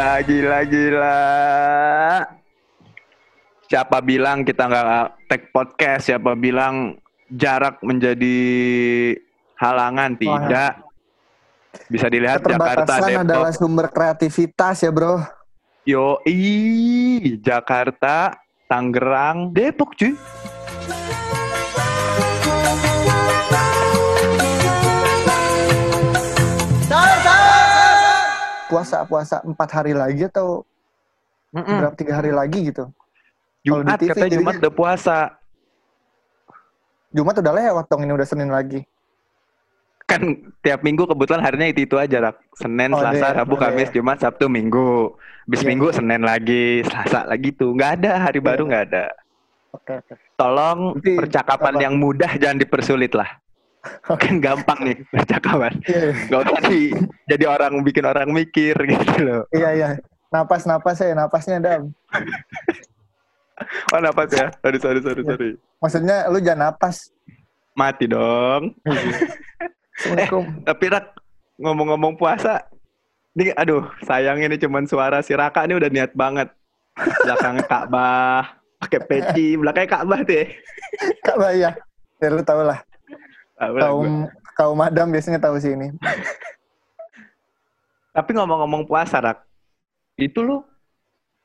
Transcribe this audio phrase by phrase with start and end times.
[0.00, 1.16] Gila, gila, gila.
[3.68, 6.08] Siapa bilang kita nggak take podcast?
[6.08, 6.96] Siapa bilang
[7.28, 8.40] jarak menjadi
[9.60, 10.16] halangan?
[10.16, 10.72] Tidak.
[11.92, 13.28] Bisa dilihat Jakarta, Depok.
[13.28, 15.20] adalah sumber kreativitas ya bro.
[15.84, 16.16] Yo,
[17.44, 18.40] Jakarta,
[18.72, 20.16] Tangerang, Depok cuy.
[28.70, 30.62] Puasa puasa empat hari lagi atau
[31.50, 31.66] Mm-mm.
[31.82, 32.86] berapa tiga hari lagi gitu.
[33.60, 35.18] Kalau di Jumat TV katanya Jumat udah puasa.
[37.10, 38.86] Jumat udah lewat dong ini udah Senin lagi.
[40.06, 40.22] Kan
[40.62, 42.36] tiap minggu kebetulan harinya itu itu aja rak.
[42.54, 43.58] Senin, Oh, Selasa, deh, Rabu, oh.
[43.58, 45.14] Kamis, Jumat, Sabtu, Minggu.
[45.46, 45.68] Bis Iya.
[45.70, 47.74] Minggu, Senin lagi, Selasa lagi tuh.
[47.74, 48.46] Nggak ada hari Iya.
[48.46, 49.04] baru nggak ada.
[49.70, 50.14] Oke oke.
[50.34, 51.82] Tolong Berarti percakapan apa?
[51.82, 53.28] yang mudah jangan dipersulit lah.
[54.04, 55.72] Kan gampang nih percakapan.
[55.84, 56.92] Iya Gak usah di,
[57.26, 59.42] jadi orang bikin orang mikir gitu loh.
[59.50, 59.88] iya iya.
[60.30, 61.90] Napas napas ya napasnya dam.
[63.92, 64.48] Oh napas ya?
[64.60, 65.30] Sorry, sorry, sorry, Iya.
[65.30, 65.50] sorry.
[65.80, 67.08] Maksudnya lu jangan napas.
[67.72, 68.76] Mati dong.
[69.94, 70.44] Assalamualaikum.
[70.64, 71.06] Tapi Rak,
[71.56, 72.64] ngomong-ngomong puasa,
[73.32, 76.48] ini aduh sayang ini cuman suara si Raka ini udah niat banget.
[76.96, 78.44] Belakang Ka'bah,
[78.78, 80.44] pakai peci, belakangnya Ka'bah tuh ya.
[81.22, 81.70] Kak Baya.
[82.20, 82.80] Ya lu tau lah.
[83.60, 83.68] Ah.
[83.76, 84.24] Kaum
[84.56, 85.92] kaum madam biasanya tahu sih ini.
[88.16, 89.44] Tapi ngomong-ngomong puasa, Rak,
[90.18, 90.64] itu lu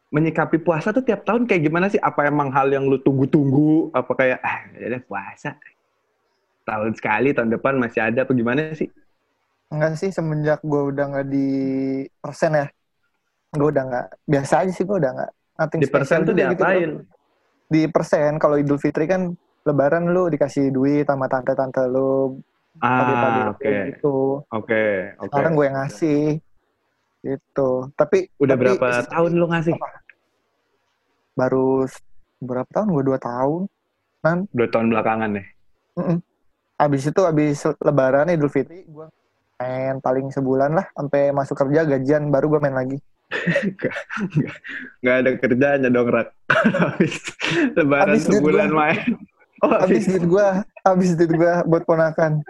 [0.09, 1.99] menyikapi puasa tuh tiap tahun kayak gimana sih?
[1.99, 3.93] Apa emang hal yang lu tunggu-tunggu?
[3.93, 5.59] Apa kayak, ah ya puasa.
[6.65, 8.89] Tahun sekali, tahun depan masih ada apa gimana sih?
[9.69, 11.49] Enggak sih semenjak gue udah nggak di
[12.17, 12.67] persen ya.
[13.53, 15.31] Gue udah nggak biasa aja sih gue udah nggak.
[15.77, 17.05] Di persen tuh gitu, diapain?
[17.65, 19.33] di persen kalau Idul Fitri kan
[19.65, 22.37] Lebaran lu dikasih duit sama tante-tante lu
[22.77, 23.73] pade-pade Ah, oke.
[23.89, 24.15] gitu.
[24.47, 24.83] Oke,
[25.17, 25.31] oke.
[25.33, 26.23] Sekarang gue yang ngasih
[27.25, 27.69] gitu.
[27.97, 29.73] Tapi Udah tapi berapa tahun lu ngasih?
[31.35, 31.99] baru s-
[32.39, 32.87] berapa tahun?
[32.93, 33.61] Gue dua tahun.
[34.53, 35.45] Dua tahun belakangan nih.
[35.97, 36.17] Mm-mm.
[36.75, 39.07] Abis itu abis Lebaran Idul Fitri gue
[39.55, 42.97] main paling sebulan lah sampai masuk kerja gajian baru gue main lagi.
[45.01, 46.29] Nggak ada kerjanya dong, Rak.
[46.81, 47.15] Habis
[47.73, 49.09] lebaran duit sebulan main.
[49.65, 50.13] Oh, Abis habis.
[50.13, 50.47] duit gue,
[50.83, 52.45] abis duit gue buat ponakan.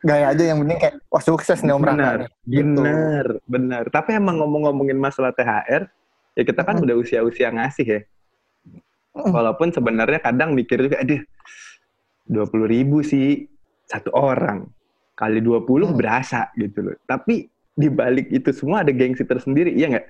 [0.00, 2.18] Gaya aja yang penting kayak wah sukses nih om Raka Benar.
[2.44, 2.72] Gitu.
[2.74, 3.84] benar, benar.
[3.88, 5.88] Tapi emang ngomong-ngomongin masalah THR,
[6.32, 6.84] ya kita kan Mm.
[6.84, 8.00] udah usia-usia ngasih ya.
[9.12, 11.20] Walaupun sebenarnya kadang mikir juga, aduh,
[12.24, 13.44] dua puluh ribu sih
[13.84, 14.70] satu orang
[15.12, 15.96] kali 20 Mm.
[15.96, 16.96] berasa gitu loh.
[17.04, 20.06] Tapi di balik itu semua ada gengsi tersendiri, iya nggak?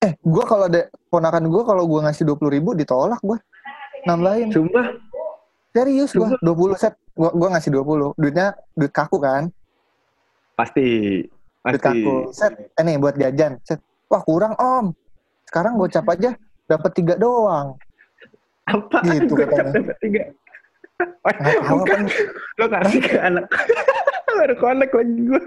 [0.00, 3.38] Eh, gue kalau ada ponakan gue kalau gue ngasih dua puluh ribu ditolak gue
[4.04, 4.50] nambahin.
[4.50, 4.94] Sumpah,
[5.72, 6.96] Serius gue dua puluh set.
[7.12, 8.10] Gue gua ngasih dua puluh.
[8.16, 9.50] Duitnya duit kaku kan?
[10.58, 11.22] pasti,
[11.62, 12.02] Duit pasti.
[12.02, 12.16] kaku.
[12.34, 12.52] Set.
[12.74, 13.60] Eh nih buat jajan.
[13.62, 13.78] Set.
[14.10, 14.90] Wah kurang om.
[15.46, 16.34] Sekarang gocap aja
[16.66, 17.78] dapat tiga doang.
[18.66, 19.00] Apa?
[19.06, 19.72] Gitu Gue katanya.
[19.72, 20.22] dapat tiga.
[21.62, 21.84] Bukan.
[21.86, 22.02] kan?
[22.58, 23.44] Lo kasih ke anak.
[24.38, 25.42] Baru connect lagi gue.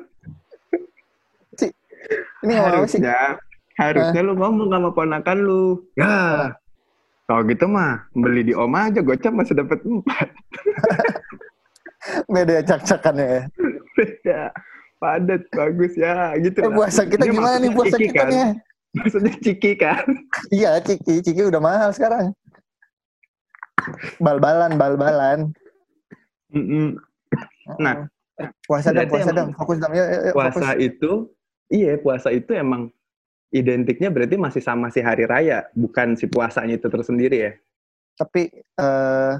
[2.41, 2.99] Ini ngomong apa sih?
[2.99, 3.19] harusnya
[3.79, 5.63] harusnya lu ngomong sama ponakan lu
[5.95, 6.49] ya
[7.31, 10.27] kalau gitu mah beli di om aja gocap masih dapat empat
[12.27, 13.41] Beda ya cak-cakannya ya.
[14.35, 14.41] ya
[14.99, 16.75] padat bagus ya gitu Eh lah.
[16.75, 18.27] puasa kita Ini gimana nih puasa kita kan?
[18.27, 18.51] nih?
[18.91, 20.03] maksudnya ciki kan
[20.59, 21.23] Iya ciki.
[21.23, 22.35] Ciki udah mahal sekarang.
[24.19, 25.55] Bal-balan, bal-balan.
[26.51, 26.99] Mm-mm.
[27.79, 28.11] Nah,
[28.67, 29.55] puasa berarti puasa dam.
[29.55, 29.79] Fokus.
[29.79, 30.35] Yuk, yuk, yuk, fokus.
[30.35, 31.11] puasa itu
[31.71, 32.91] iya puasa itu emang
[33.51, 37.51] identiknya berarti masih sama si hari raya bukan si puasanya itu tersendiri ya?
[38.15, 39.33] Tapi eh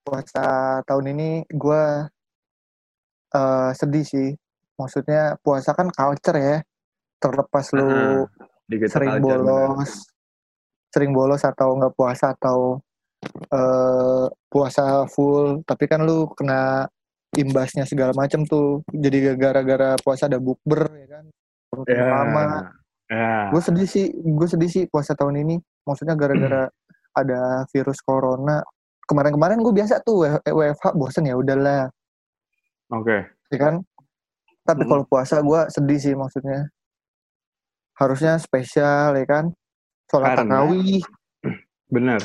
[0.00, 1.84] puasa tahun ini gue
[3.36, 4.30] eh sedih sih.
[4.76, 6.56] Maksudnya puasa kan culture ya.
[7.20, 8.24] Terlepas lu
[8.68, 9.44] kita sering culture, benar.
[9.44, 9.92] bolos
[10.92, 12.80] sering bolos atau nggak puasa atau
[13.52, 16.88] eh puasa full tapi kan lu kena
[17.36, 18.80] imbasnya segala macam tuh.
[18.88, 21.24] Jadi gara-gara puasa ada bukber ya kan?
[21.84, 22.08] Ya.
[22.08, 22.72] lama
[23.06, 25.56] ya gue sedih sih gue sedih sih puasa tahun ini.
[25.86, 26.66] Maksudnya gara-gara
[27.20, 28.62] ada virus corona.
[29.06, 31.86] Kemarin-kemarin gue biasa tuh WFH bosen ya udahlah.
[32.90, 33.22] Oke.
[33.54, 33.74] Ya kan?
[34.66, 34.90] Tapi Mm.
[34.90, 36.66] kalau puasa gue sedih sih maksudnya.
[37.96, 39.44] Harusnya spesial ya kan?
[40.10, 41.02] Sholat Karena- tarawih.
[41.94, 42.20] Benar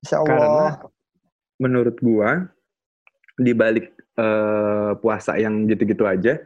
[0.00, 0.72] insya Karena Allah.
[1.56, 2.44] menurut gua
[3.36, 6.36] di balik eh, puasa yang gitu-gitu aja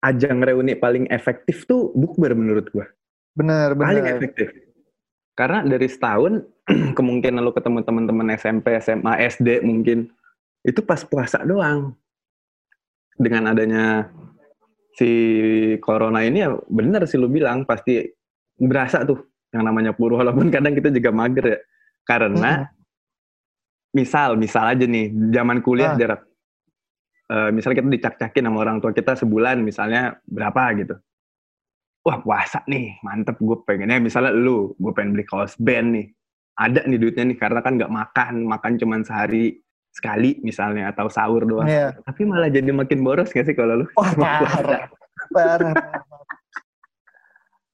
[0.00, 2.72] ajang reuni paling efektif tuh bukber menurut
[3.36, 4.48] gua bener paling efektif.
[5.36, 6.40] Karena dari setahun
[6.98, 10.08] kemungkinan lo ketemu teman-teman SMP SMA SD mungkin
[10.64, 11.92] itu pas puasa doang.
[13.16, 14.08] Dengan adanya
[14.96, 15.08] si
[15.84, 18.00] corona ini ya bener sih lu bilang pasti
[18.56, 21.58] berasa tuh yang namanya pur walaupun kadang kita juga mager ya.
[22.08, 22.72] Karena Hmm.
[23.92, 25.98] misal misal aja nih zaman kuliah Ah.
[25.98, 26.20] jarak
[27.32, 30.94] eh, misalnya kita dicak-cakin sama orang tua kita sebulan misalnya berapa gitu
[32.06, 36.06] wah puasa nih mantep gue pengennya misalnya lu gue pengen beli kaos band nih
[36.54, 39.58] ada nih duitnya nih karena kan nggak makan makan cuman sehari
[39.90, 41.98] sekali misalnya atau sahur doang Iya.
[42.06, 44.14] tapi malah jadi makin boros gak sih kalau lu puasa?
[44.22, 44.84] parah.
[45.34, 45.74] Parah.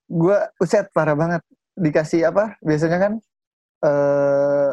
[0.07, 1.41] gue uset parah banget.
[1.73, 2.55] Dikasih apa?
[2.63, 3.13] Biasanya kan
[3.83, 4.69] eh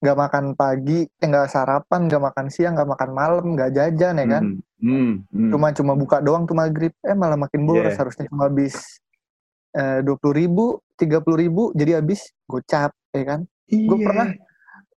[0.00, 4.26] nggak makan pagi, eh, nggak sarapan, nggak makan siang, nggak makan malam, nggak jajan ya
[4.26, 4.44] kan?
[4.44, 5.50] Hmm, hmm, hmm.
[5.52, 6.92] Cuma cuma buka doang tuh maghrib.
[7.04, 7.92] Eh malah makin boros.
[7.92, 8.00] Iya.
[8.00, 8.74] Harusnya cuma habis
[10.02, 10.64] dua puluh ribu,
[10.96, 13.40] tiga puluh ribu, jadi habis gocap, ya kan?
[13.68, 14.06] Gue Iya.
[14.08, 14.28] pernah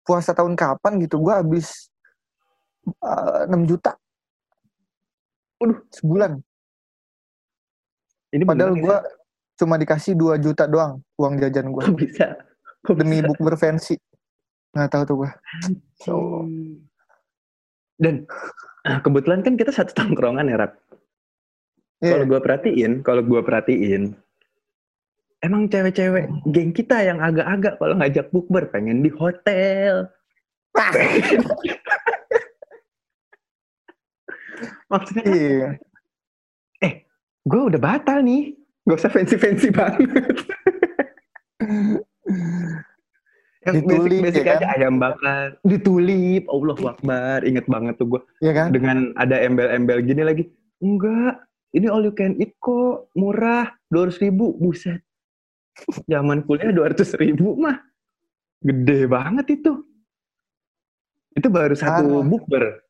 [0.00, 1.92] puasa tahun kapan gitu, gue habis
[2.82, 3.94] eh, 6 juta.
[5.58, 5.78] Waduh.
[5.90, 6.42] sebulan.
[8.32, 8.96] ini Padahal gue
[9.54, 12.34] cuma dikasih 2 juta doang uang jajan gue bisa?
[12.82, 13.94] Demi book berfancy.
[14.72, 15.30] Nggak tahu tuh gue.
[16.00, 16.14] So,
[18.00, 18.26] Dan
[18.82, 20.72] ah, kebetulan kan kita satu tongkrongan ya, Rap.
[22.00, 22.16] iya.
[22.18, 24.02] Kalau gue perhatiin, kalau gue perhatiin,
[25.38, 30.08] emang cewek-cewek geng kita yang agak-agak kalau ngajak bukber pengen di hotel.
[34.90, 35.68] Maksudnya Iya.
[37.42, 38.54] gue udah batal nih.
[38.82, 40.36] Gak usah fancy-fancy banget.
[43.62, 44.74] yang Ditulip, basic-basic ya aja kan?
[44.74, 45.46] ayam bakar.
[45.62, 47.38] Ditulip, Allah Akbar.
[47.46, 48.20] Ingat banget tuh gue.
[48.42, 48.68] Iya kan?
[48.74, 50.44] dengan ada embel-embel gini lagi.
[50.82, 51.46] Enggak.
[51.72, 53.06] Ini all you can eat kok.
[53.14, 53.70] Murah.
[53.94, 54.58] 200 ribu.
[54.58, 54.98] Buset.
[56.10, 57.78] Zaman kuliah 200 ribu mah.
[58.66, 59.78] Gede banget itu.
[61.32, 62.82] Itu baru satu bukber.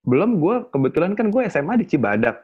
[0.00, 2.40] Belum gue kebetulan kan gue SMA di Cibadak.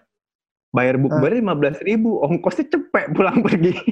[0.76, 2.20] Bayar bukber 15 ribu.
[2.20, 3.72] Ongkosnya cepet pulang pergi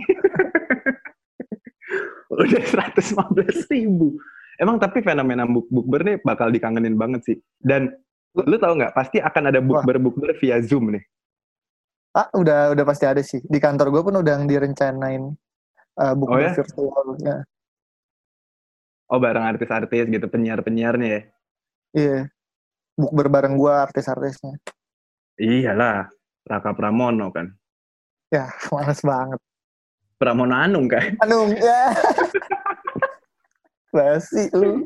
[2.41, 4.17] udah 115 ribu
[4.57, 7.93] emang tapi fenomena buk bukber nih bakal dikangenin banget sih dan
[8.33, 11.05] lu tau nggak pasti akan ada bukber bukber via zoom nih
[12.11, 13.39] Ah, udah udah pasti ada sih.
[13.39, 15.31] Di kantor gue pun udah direncanain
[15.95, 16.51] uh, book Oh ya?
[16.59, 17.15] virtual.
[17.23, 17.47] Ya.
[19.07, 21.21] oh bareng artis-artis gitu penyiar-penyiarnya ya
[21.95, 22.19] Iya.
[22.99, 24.59] Book bareng gue artis-artisnya.
[25.39, 26.11] iyalah
[26.51, 27.55] Raka Pramono kan
[28.35, 29.41] Ya, males banget.
[30.21, 31.97] Pramono Anung kan Anung, ya.
[33.91, 34.85] Basi lu.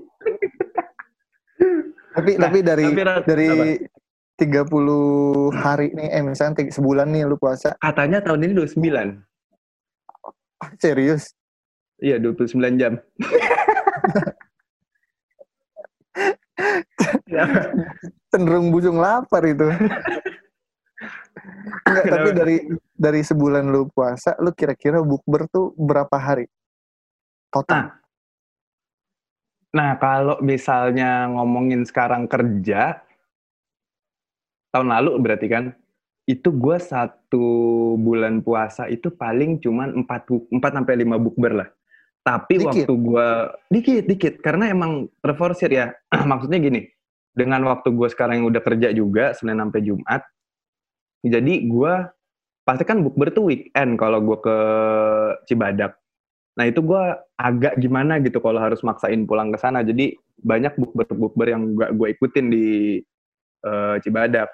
[2.15, 3.91] tapi tapi dari Tapi, dari apa?
[4.35, 4.71] 30
[5.53, 7.75] hari nih, eh misalnya tiga- sebulan nih lu puasa.
[7.77, 9.19] katanya tahun ini 29
[10.57, 11.35] Ah, serius?
[11.99, 12.95] iya 29 jam
[18.31, 19.67] Cenderung bujung lapar itu.
[21.85, 22.57] Enggak, tapi dari
[22.94, 26.46] dari sebulan lu puasa, lu kira-kira bukber tuh berapa hari?
[27.50, 27.99] Total.
[29.75, 33.02] Nah, kalau misalnya ngomongin sekarang kerja,
[34.70, 35.64] tahun lalu berarti kan,
[36.25, 37.46] itu gue satu
[37.99, 41.69] bulan puasa itu paling cuman 4, bu- 4 sampai 5 bukber lah.
[42.25, 42.88] Tapi Dikit.
[42.88, 43.29] waktu gue,
[43.69, 44.35] dikit, dikit.
[44.40, 45.93] Karena emang terforsir ya.
[46.31, 46.88] Maksudnya gini,
[47.35, 50.23] dengan waktu gue sekarang yang udah kerja juga, Senin sampai Jumat,
[51.25, 51.95] jadi gue,
[52.64, 54.56] pasti kan bukber tuh weekend kalau gue ke
[55.47, 56.00] Cibadak.
[56.56, 57.02] Nah itu gue
[57.37, 59.85] agak gimana gitu kalau harus maksain pulang ke sana.
[59.85, 62.66] Jadi banyak bukber-bukber yang gak gue ikutin di
[63.64, 64.49] eh, Cibadak.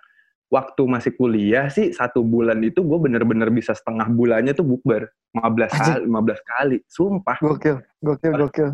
[0.51, 5.71] Waktu masih kuliah sih satu bulan itu gue bener-bener bisa setengah bulannya tuh bukber 15
[5.71, 7.39] kali, 15 kali, sumpah.
[7.39, 8.71] Gokil, gokil, gokil.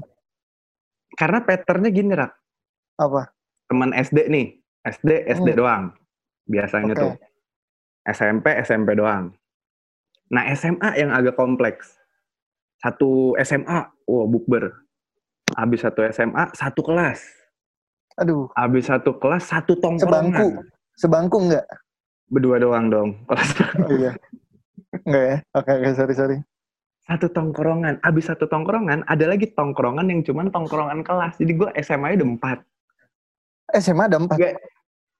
[1.20, 2.32] Karena patternnya gini rak,
[2.96, 3.28] Apa?
[3.68, 4.56] teman SD nih,
[4.88, 5.58] SD SD Hmm.
[5.60, 5.84] doang
[6.48, 7.02] biasanya Oke.
[7.04, 7.12] tuh.
[8.06, 9.34] SMP SMP doang.
[10.28, 11.98] Nah SMA yang agak kompleks.
[12.76, 14.70] Satu SMA, wah bukber.
[15.52, 17.22] Habis satu SMA, satu kelas.
[18.16, 20.32] Aduh, Habis satu kelas, satu tongkrongan.
[20.32, 20.48] sebangku.
[20.96, 21.66] Sebangku enggak?
[22.26, 23.08] Berdua doang dong.
[23.24, 24.12] Kelas Oh iya.
[25.02, 25.36] Enggak ya?
[25.52, 26.38] Oke, oke, sorry, sorry.
[27.02, 28.02] satu tongkrongan.
[28.02, 31.38] Habis satu tongkrongan, ada lagi tongkrongan yang cuman tongkrongan kelas.
[31.38, 32.58] Jadi gue SMA udah empat.
[33.78, 34.36] SMA ada empat.
[34.36, 34.58] Nggak-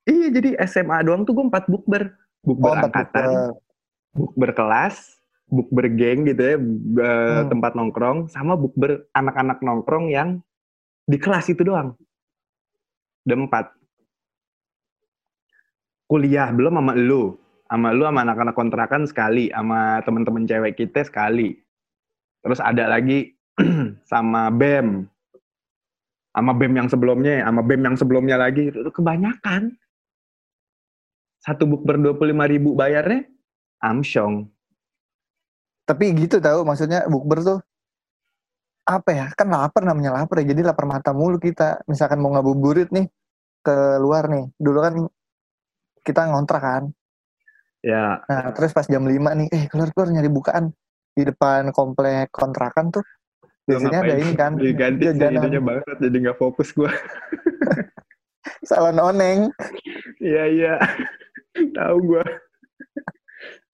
[0.07, 2.11] Iya, jadi SMA doang tuh gue empat bukber.
[2.45, 3.55] Bukber Oh, angkatan, bukber.
[4.17, 4.97] bukber kelas,
[5.47, 7.49] bukber geng gitu ya, Hmm.
[7.51, 10.43] tempat nongkrong, sama bukber anak-anak nongkrong yang
[11.07, 11.95] di kelas itu doang.
[13.27, 13.67] Udah empat.
[16.07, 17.35] Kuliah belum sama lu.
[17.67, 21.59] Sama lu sama anak-anak kontrakan sekali, sama temen-temen cewek kita sekali.
[22.47, 23.35] Terus ada lagi
[24.11, 25.03] sama BEM.
[26.31, 28.71] Sama BEM yang sebelumnya, sama BEM yang sebelumnya lagi.
[28.71, 29.75] Itu kebanyakan.
[31.47, 33.23] Satu bukber 25 ribu bayarnya,
[33.79, 34.51] amsyong.
[35.87, 37.59] Tapi gitu tahu maksudnya bukber tuh
[38.83, 39.27] apa ya?
[39.39, 40.51] Kan lapar namanya lapar ya.
[40.51, 41.87] Jadi lapar mata mulu kita.
[41.87, 43.07] Misalkan mau ngabuburit nih
[43.63, 44.51] ke luar nih.
[44.59, 44.95] Dulu kan
[46.03, 46.85] kita ngontrak kan.
[47.87, 50.75] Ya, Nah, terus pas jam 5 nih, eh keluar-keluar nyari bukaan
[51.15, 53.07] di depan komplek kontrakan tuh.
[53.63, 55.47] Biasanya ada ini kan, diganti jajanan.
[55.47, 56.91] ininya banget jadi nggak fokus gue.
[58.69, 59.55] salon oneng.
[60.19, 60.75] Iya iya,
[61.73, 62.25] tahu gue.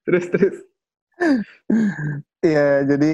[0.03, 0.57] terus terus.
[2.43, 3.11] Iya, jadi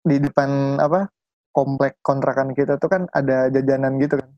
[0.00, 1.10] di depan apa
[1.50, 4.30] komplek kontrakan kita tuh kan ada jajanan gitu kan.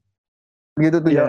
[0.76, 1.24] Gitu tuh ya.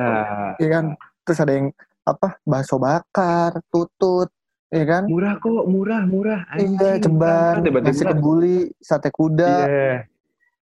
[0.55, 0.85] Iya kan.
[1.21, 1.67] Terus ada yang
[2.01, 4.31] apa bakso bakar, tutut,
[4.73, 5.03] iya kan?
[5.05, 6.41] Murah kok, murah murah.
[6.57, 9.93] Iya, ceban, nasi kebuli, sate kuda, Iya.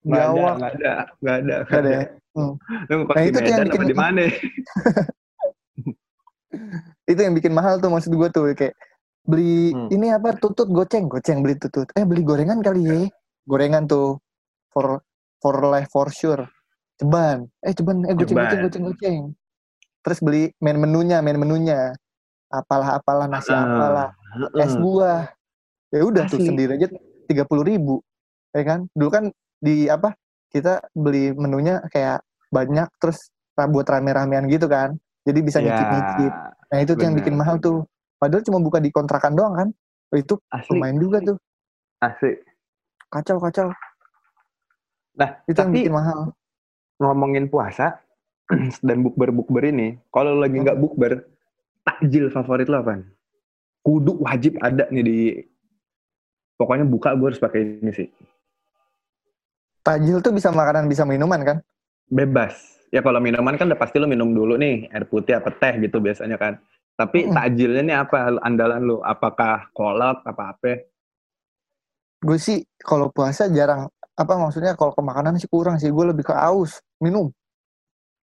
[0.00, 1.56] Nggak ada, nggak ada, nggak ada.
[1.64, 1.90] nggak ada.
[1.92, 2.04] ya?
[2.30, 2.52] Hmm.
[2.88, 4.22] Lu Nah, itu yang bikin- di mana?
[7.10, 8.78] Itu yang bikin mahal tuh maksud gua tuh kayak
[9.26, 9.90] beli Hmm.
[9.90, 11.90] ini apa tutut goceng, goceng beli tutut.
[11.98, 13.00] Eh beli gorengan kali ya.
[13.44, 14.22] Gorengan tuh
[14.70, 15.02] for
[15.42, 16.46] for life for sure.
[16.96, 17.50] Ceban.
[17.66, 18.46] Eh ceban, eh goceng Ceban.
[18.46, 19.20] goceng goceng goceng.
[20.00, 21.92] Terus beli main menunya, main menunya.
[22.50, 24.08] Apalah apalah nasi Ah, apalah
[24.58, 25.26] es buah.
[25.90, 26.86] Ya udah tuh sendiri aja
[27.26, 27.98] tiga puluh ribu,
[28.54, 28.86] ya kan?
[28.94, 29.24] Dulu kan
[29.58, 30.14] di apa?
[30.50, 34.96] Kita beli menunya kayak banyak terus buat rame-ramean gitu kan.
[35.22, 36.32] Jadi bisa Ya, nyicip-nyicip.
[36.70, 37.82] Nah itu tuh yang bikin mahal tuh.
[38.16, 39.68] Padahal cuma buka di kontrakan doang kan.
[40.14, 41.36] Itu asli, lumayan juga tuh.
[42.02, 42.34] asli.
[43.10, 43.68] Kacau kacau.
[45.18, 46.18] Nah, Itu yang tapi bikin mahal.
[47.02, 47.98] ngomongin puasa
[48.86, 51.26] dan bukber-bukber ini, kalau lagi nggak bukber,
[51.82, 53.02] takjil favorit lo apa?
[53.82, 55.18] Kudu wajib ada nih di
[56.54, 58.08] pokoknya buka gue harus pakai ini sih.
[59.80, 61.56] Tajil tuh bisa makanan bisa minuman kan.
[62.10, 62.79] Bebas.
[62.90, 66.02] Ya kalau minuman kan udah pasti lo minum dulu nih, air putih apa teh gitu
[66.02, 66.58] biasanya kan.
[66.98, 67.34] Tapi Mm-mm.
[67.34, 68.96] takjilnya nih apa andalan lu?
[69.00, 70.72] Apakah kolak apa apa?
[72.20, 75.88] Gue sih kalau puasa jarang apa maksudnya kalau ke makanan sih kurang sih.
[75.88, 77.30] Gue lebih ke aus minum.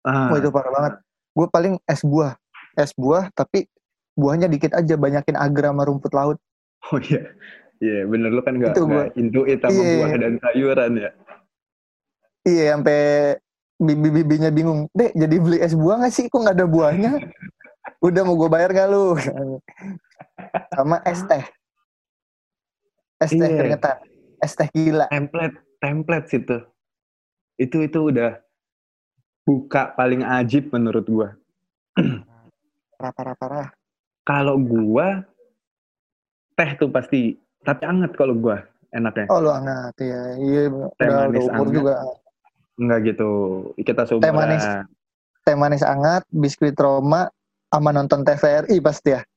[0.03, 0.93] Ah, Wah itu parah banget.
[1.31, 2.33] Gue paling es buah.
[2.75, 3.69] Es buah tapi
[4.17, 6.37] buahnya dikit aja banyakin agar sama rumput laut.
[6.91, 7.31] oh iya.
[7.83, 9.91] Iya, bener lu kan nggak Itu nggak intuit sama Iya.
[9.99, 11.11] buah dan sayuran ya.
[12.45, 12.99] Iya sampai
[13.77, 14.87] bibi-bibinya bingung.
[14.91, 16.25] Dek jadi beli es buah gak sih?
[16.27, 17.11] Kok nggak ada buahnya?
[17.99, 19.15] Udah mau gue bayar gak lu?
[20.75, 21.43] Sama es teh.
[23.17, 23.57] Es teh Iya.
[23.57, 23.95] keringetan.
[24.39, 25.07] Es teh gila.
[25.07, 26.57] Template, template situ.
[27.55, 28.35] Itu itu udah
[29.43, 31.29] buka paling ajib menurut gua.
[32.99, 33.71] Parah-parah.
[34.23, 35.23] Kalau gua
[36.53, 39.27] teh tuh pasti, tapi anget kalau gua enaknya.
[39.29, 40.21] Oh lu hangat ya.
[40.35, 40.61] Iya
[40.95, 41.75] Teh udah, udah umur hangat.
[41.75, 41.93] juga.
[42.75, 43.29] Enggak gitu.
[43.77, 44.59] Kita Teh manis.
[44.59, 44.85] seumuran.
[45.41, 47.29] Teh manis hangat, biskuit Roma,
[47.67, 49.21] sama nonton TVRI pasti ya.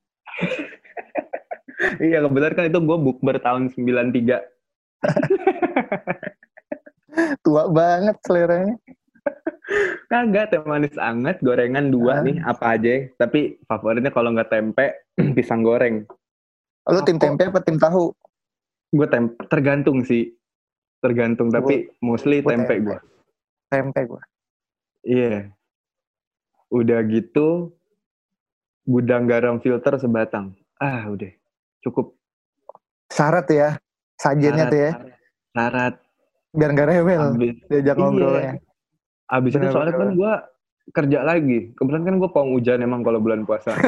[1.99, 4.43] Iya, kebetulan kan itu gua bukber tahun 93.
[7.43, 8.75] Tua banget seleranya.
[10.11, 12.25] Kagak teh manis anget, gorengan dua Ah.
[12.25, 13.07] nih, apa aja.
[13.15, 14.91] Tapi favoritnya kalau nggak tempe,
[15.37, 16.03] pisang goreng.
[16.83, 18.11] Lu tim tempe apa tim tahu?
[18.91, 20.33] Gue tempe, tergantung sih.
[20.99, 22.85] Tergantung, tapi mostly gua tempe tempe.
[22.91, 22.99] gue.
[23.69, 24.23] Tempe gue.
[25.05, 25.53] Iya.
[26.69, 27.73] Udah gitu,
[28.85, 30.57] gudang garam filter sebatang.
[30.81, 31.29] Ah, udah.
[31.85, 32.17] Cukup.
[33.09, 33.69] Syarat ya.
[34.17, 34.93] Sajennya tuh ya.
[35.53, 35.95] Syarat.
[36.49, 38.03] Biar gak rewel Abis, diajak Iya.
[38.03, 38.53] ngobrolnya.
[39.29, 40.33] abis itu Bener, soalnya kan gue
[40.97, 41.59] kerja lagi.
[41.77, 43.77] Kebetulan kan gue pawang hujan emang kalau bulan puasa.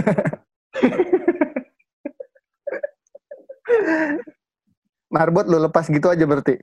[5.10, 6.60] Marbot lu lepas gitu aja berarti.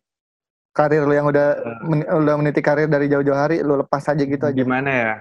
[0.77, 4.45] Karir lu yang udah men- udah meniti karir dari jauh-jauh hari lu lepas aja gitu
[4.45, 4.53] aja.
[4.53, 5.13] Gimana ya?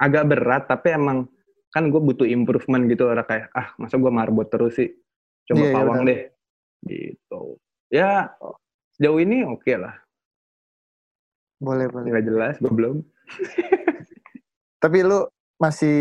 [0.00, 1.28] Agak berat, tapi emang
[1.68, 3.12] kan gue butuh improvement gitu.
[3.12, 4.88] Orang kayak, ah masa gue marbot terus sih?
[5.44, 6.08] Coba Iya, iya, pawang benar.
[6.08, 6.20] deh.
[6.88, 7.40] Gitu.
[7.92, 8.32] Ya,
[8.96, 9.92] sejauh ini oke lah.
[11.60, 12.08] Boleh, boleh.
[12.08, 12.96] Nggak jelas, gue belum.
[14.82, 15.28] Tapi lu
[15.60, 16.00] masih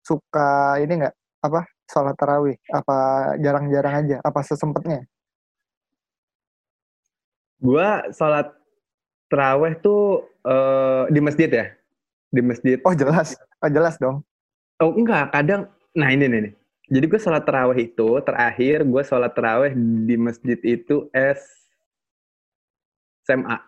[0.00, 2.56] suka ini nggak apa sholat tarawih?
[2.70, 2.96] Apa
[3.42, 4.16] jarang-jarang aja?
[4.22, 5.02] Apa sesempetnya?
[7.58, 8.54] Gua sholat
[9.28, 11.66] terawih tuh eh, di masjid ya,
[12.32, 12.78] di masjid.
[12.86, 14.24] Oh jelas, oh jelas dong.
[14.78, 15.66] Oh enggak, kadang.
[15.98, 16.40] Nah ini nih.
[16.48, 16.54] nih.
[16.88, 19.76] Jadi gue sholat terawih itu terakhir gue sholat terawih
[20.08, 21.44] di masjid itu S
[23.28, 23.60] SMA.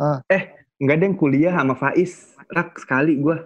[0.00, 0.24] Ah.
[0.32, 2.32] Eh enggak ada yang kuliah sama Faiz.
[2.48, 3.36] Rak sekali gue.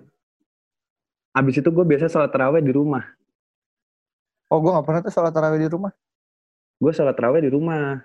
[1.35, 3.03] Abis itu gue biasa sholat terawih di rumah.
[4.47, 5.91] Oh gue nggak pernah tuh sholat tarawih di rumah.
[6.79, 8.03] Gue sholat terawih di rumah.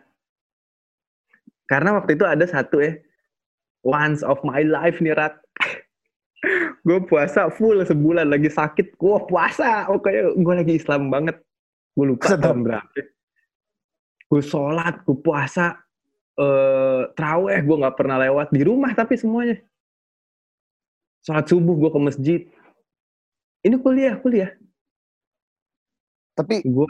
[1.69, 2.97] Karena waktu itu ada satu ya.
[3.85, 5.39] Once of my life nih Rak.
[6.87, 8.97] gue puasa full sebulan lagi sakit.
[8.99, 9.87] Gue puasa.
[9.87, 11.37] Oh kayak gue lagi Islam banget.
[11.97, 12.55] gue lupa Sedap.
[12.55, 13.01] tahun berapa
[14.29, 15.81] gue sholat gue puasa
[16.39, 19.57] eh traweh gue nggak pernah lewat di rumah tapi semuanya
[21.25, 22.41] sholat subuh gue ke masjid
[23.65, 24.53] ini kuliah kuliah
[26.37, 26.87] Tapi gue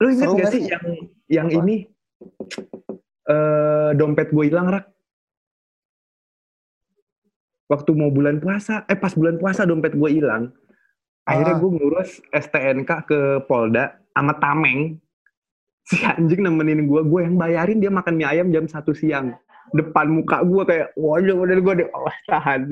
[0.00, 0.84] lu inget Seru gak sih yang
[1.28, 1.58] yang Apa?
[1.60, 1.76] ini?
[3.28, 4.88] Eh dompet gue hilang rak.
[7.70, 10.50] Waktu mau bulan puasa eh pas bulan puasa dompet gue hilang
[11.22, 11.60] akhirnya Ah.
[11.62, 14.98] gue ngurus STNK ke Polda sama Tameng.
[15.86, 19.36] Si anjing nemenin gue gue yang bayarin dia makan mie ayam jam satu siang.
[19.70, 22.66] Depan muka gue kayak waduh waduh gue deh oh tahan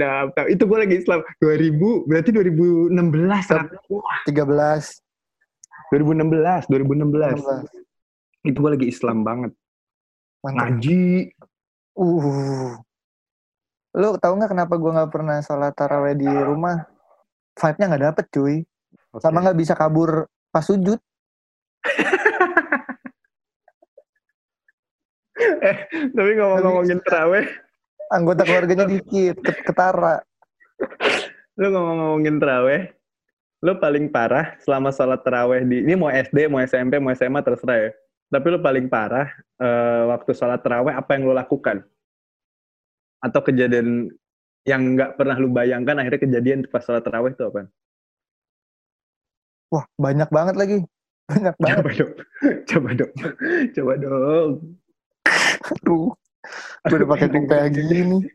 [0.51, 1.23] itu gue lagi Islam.
[1.39, 1.79] 2000
[2.11, 3.69] berarti 2016 Rak.
[3.87, 4.19] Wah,
[5.91, 8.49] 13, 2016 2016 16.
[8.49, 9.53] itu gue lagi Islam banget
[10.45, 10.57] Mantap.
[10.57, 11.03] ngaji
[11.99, 12.79] Uh.
[13.99, 16.87] Lu tahu nggak kenapa gue nggak pernah sholat taraweh di rumah?
[17.59, 18.63] Vibe-nya nggak dapet cuy.
[19.19, 21.03] Sama nggak bisa kabur pas sujud.
[26.19, 27.47] tapi ngomong-ngomongin teraweh
[28.11, 30.19] Anggota keluarganya dikit, ket- ketara.
[31.59, 32.81] lu ngomong-ngomongin teraweh
[33.59, 37.79] lu paling parah selama sholat teraweh di ini mau SD mau SMP mau SMA terserah
[37.79, 37.91] ya
[38.29, 39.27] tapi lu paling parah
[39.59, 41.83] eh, waktu sholat teraweh apa yang lu lakukan
[43.19, 44.15] atau kejadian
[44.69, 47.67] yang nggak pernah lu bayangkan akhirnya kejadian pas sholat teraweh itu apa?
[49.73, 50.79] Wah banyak banget lagi.
[51.29, 51.77] Banyak banget.
[51.81, 52.15] Coba dong,
[52.69, 53.15] coba dong,
[53.75, 54.51] coba dong.
[55.77, 56.09] Aduh.
[56.89, 58.19] Gue udah pakai kayak gini.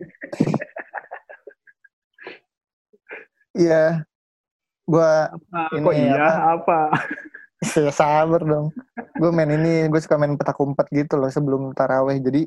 [3.54, 4.02] Iya.
[4.84, 6.80] Gua Ah, Ini kok iya apa?
[7.80, 8.76] ya sabar dong.
[9.16, 12.20] Gue main ini, gue suka main petak umpet gitu loh sebelum taraweh.
[12.20, 12.44] Jadi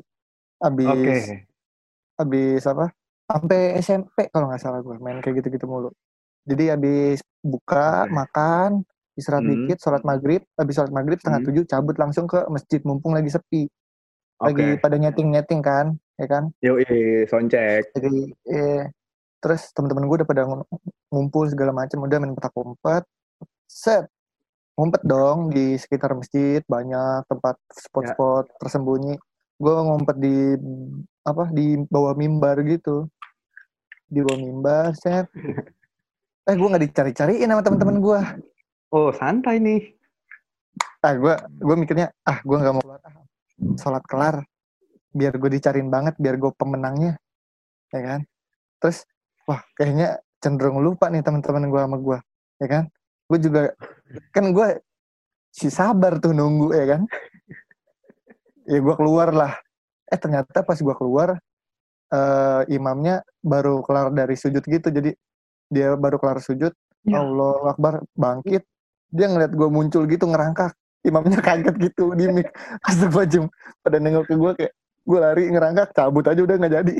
[0.61, 1.17] abis Oke.
[2.21, 2.91] abis apa?
[3.27, 5.89] Sampai SMP kalau nggak salah gue main kayak gitu-gitu mulu.
[6.47, 8.13] Jadi abis buka, Oke.
[8.13, 8.69] makan,
[9.17, 9.51] istirahat Hmm.
[9.57, 11.47] dikit, sholat maghrib, abis sholat maghrib setengah Hmm.
[11.51, 13.67] tujuh cabut langsung ke masjid mumpung lagi sepi,
[14.39, 16.43] lagi pada nyeting-nyeting kan, ya kan?
[16.63, 17.91] Yoi, soundcheck.
[17.97, 18.87] Jadi eh,
[19.43, 20.43] terus teman-teman gue udah pada
[21.11, 23.03] ngumpul segala macam, udah main petak umpet,
[23.67, 24.07] set
[24.77, 29.17] ngumpet dong di sekitar masjid banyak tempat spot-spot tersembunyi.
[29.57, 30.53] Gue ngumpet di
[31.25, 33.09] apa di bawah mimbar gitu,
[34.05, 35.27] di bawah mimbar, set.
[36.47, 38.19] Eh gue nggak dicari-cariin sama teman-teman gue.
[38.95, 39.83] Oh, santai nih.
[41.03, 43.25] ah gue gue mikirnya ah gue nggak mau keluar ah,
[43.81, 44.35] sholat kelar
[45.13, 47.17] biar gue dicariin banget biar gue pemenangnya
[47.89, 48.19] ya kan
[48.77, 49.05] terus
[49.49, 52.17] wah kayaknya cenderung lupa nih teman-teman gue sama gue
[52.61, 52.83] ya kan?
[53.27, 53.61] Gue juga
[54.31, 54.67] kan gue
[55.51, 57.01] si sabar tuh nunggu ya kan?
[58.67, 59.53] Ya gue keluar lah.
[60.07, 61.39] Eh ternyata pas gue keluar
[62.11, 64.87] eh, imamnya baru kelar dari sujud gitu.
[64.91, 65.11] Jadi
[65.67, 66.71] dia baru kelar sujud
[67.07, 67.23] Ya.
[67.23, 68.67] Allah Akbar bangkit.
[69.07, 70.75] Dia ngeliat gue muncul gitu ngerangkak.
[71.07, 72.51] Imamnya kaget gitu di mic.
[72.83, 73.47] Astagfirullahaladzim
[73.79, 74.73] pada nengok ke gue kayak
[75.07, 76.95] gue lari ngerangkak cabut aja udah nggak jadi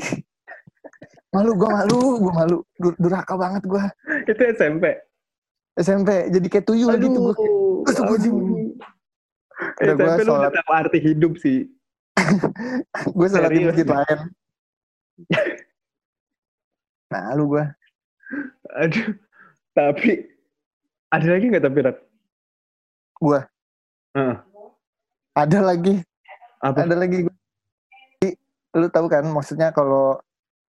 [1.28, 3.84] malu gue malu gue malu Dur- durhaka banget gue
[4.24, 4.84] Itu SMP.
[5.78, 7.34] SMP jadi kayak tuyul gitu gue.
[7.84, 8.18] Udah gua
[9.78, 10.40] SMP lu sholat.
[10.40, 11.58] udah tahu arti hidup sih.
[13.16, 14.18] gue sholat di masjid lain
[17.12, 17.64] malu gue
[18.76, 19.08] Aduh.
[19.72, 20.10] Tapi
[21.08, 21.98] ada lagi nggak tapi Rat?
[23.16, 23.40] Gua?
[24.12, 24.36] Heeh.
[25.32, 26.02] ada lagi
[26.60, 26.84] apa?
[26.84, 27.36] ada lagi gua.
[28.20, 28.28] Jadi,
[28.74, 30.18] lu tahu kan maksudnya kalau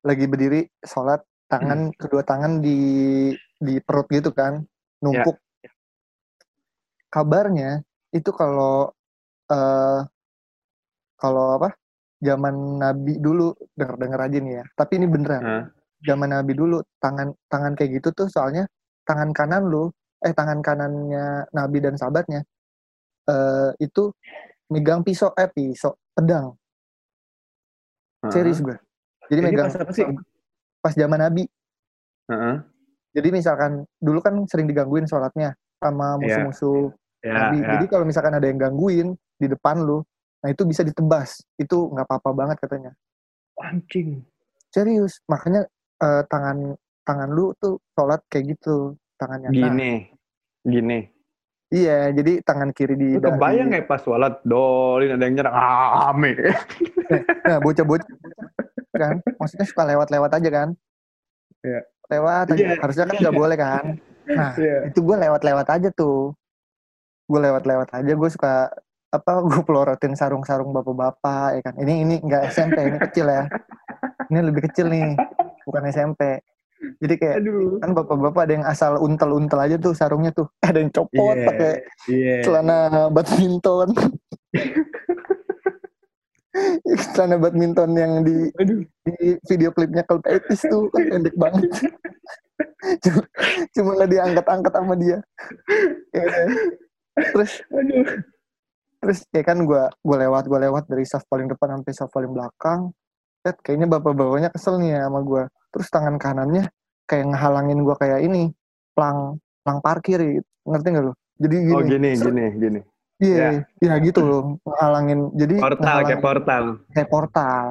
[0.03, 2.77] lagi berdiri sholat tangan kedua tangan di
[3.59, 4.63] di perut gitu kan
[5.03, 5.35] numpuk.
[7.09, 7.81] Kabarnya
[8.13, 8.93] itu kalau
[9.49, 10.01] eh
[11.19, 11.73] kalau apa
[12.21, 15.43] zaman nabi dulu denger denger aja nih ya tapi ini beneran.
[15.43, 15.65] Hah?
[15.99, 18.63] zaman nabi dulu tangan tangan kayak gitu tuh soalnya
[19.03, 19.91] tangan kanan lu
[20.23, 22.47] eh tangan kanannya nabi dan sahabatnya
[23.27, 24.15] eh itu
[24.71, 26.55] megang pisau eh pisau pedang.
[28.31, 28.79] Serius gue
[29.29, 30.05] jadi megang pas apa sih?
[30.79, 31.43] pas zaman nabi
[32.27, 32.55] Heeh.
[33.11, 36.43] jadi misalkan dulu kan sering digangguin sholatnya sama Iya.
[36.43, 37.75] musuh-musuh Ya, nabi ya.
[37.75, 39.99] jadi kalau misalkan ada yang gangguin di depan lu
[40.39, 42.91] nah itu bisa ditebas itu nggak apa-apa banget katanya
[43.57, 44.23] Anjing.
[44.69, 45.67] serius makanya
[45.99, 49.91] eh, tangan tangan lu tuh sholat kayak gitu tangannya Gini.
[50.61, 50.99] Gini.
[51.69, 56.09] iya jadi tangan kiri di Lu kebayang nggak pas sholat dolin ada yang nyerang Ah,
[56.09, 56.31] ame.
[57.47, 58.07] nah bocah-bocah
[58.91, 60.69] kan maksudnya suka lewat-lewat aja kan
[61.59, 61.81] Iya.
[62.09, 62.75] lewat aja Iya.
[62.81, 63.83] harusnya kan nggak boleh kan
[64.25, 64.77] nah Iya.
[64.89, 66.33] itu gue lewat-lewat aja tuh
[67.29, 68.73] gue lewat-lewat aja gue suka
[69.09, 73.45] apa gue pelorotin sarung-sarung bapak-bapak ya kan ini ini nggak SMP ini kecil ya
[74.29, 75.13] ini lebih kecil nih
[75.65, 76.41] bukan SMP
[76.79, 77.75] Jadi kayak Aduh.
[77.83, 80.47] kan bapak-bapak ada yang asal untel-untel aja tuh sarungnya tuh.
[80.63, 81.71] Ada yang copot Iya, pakai
[82.07, 82.35] Iya.
[82.39, 82.79] celana
[83.11, 83.91] badminton.
[87.15, 88.83] celana badminton yang di, Aduh.
[89.05, 91.69] di video klipnya Club Etis tuh kan pendek banget.
[93.03, 93.23] cuma,
[93.75, 95.17] cuma nggak diangkat-angkat sama dia.
[96.15, 96.25] Ya.
[97.35, 98.07] Terus Aduh.
[98.99, 102.31] terus ya kan gua gua lewat gua lewat dari saf paling depan sampai saf paling
[102.35, 102.91] belakang.
[103.39, 105.43] Set, kayaknya bapak-bapaknya kesel nih ya sama gua.
[105.71, 106.67] Terus tangan kanannya
[107.07, 108.51] kayak ngehalangin gua kayak ini,
[108.91, 110.47] plang plang parkir gitu.
[110.67, 111.13] Ngerti nggak lu?
[111.39, 111.75] Jadi gini.
[111.75, 112.79] Oh gini, gini, gini.
[113.19, 115.19] Iya, iya gitu loh, ngehalangin.
[115.35, 116.63] Jadi Portal, kayak portal.
[116.95, 117.65] kayak portal.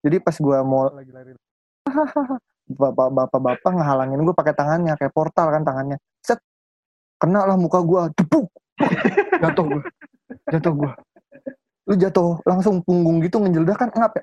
[0.00, 1.36] Jadi pas gua mau lagi lari,
[2.80, 6.00] bapak bapak bapak ngehalangin gua pakai tangannya kayak portal kan tangannya.
[6.24, 6.40] Set,
[7.20, 8.48] kena lah muka gua, tepuk,
[9.44, 9.82] jatuh gua,
[10.48, 10.92] jatuh gua.
[11.84, 14.22] Lu jatuh langsung punggung gitu ngejeledak kan ngap ya.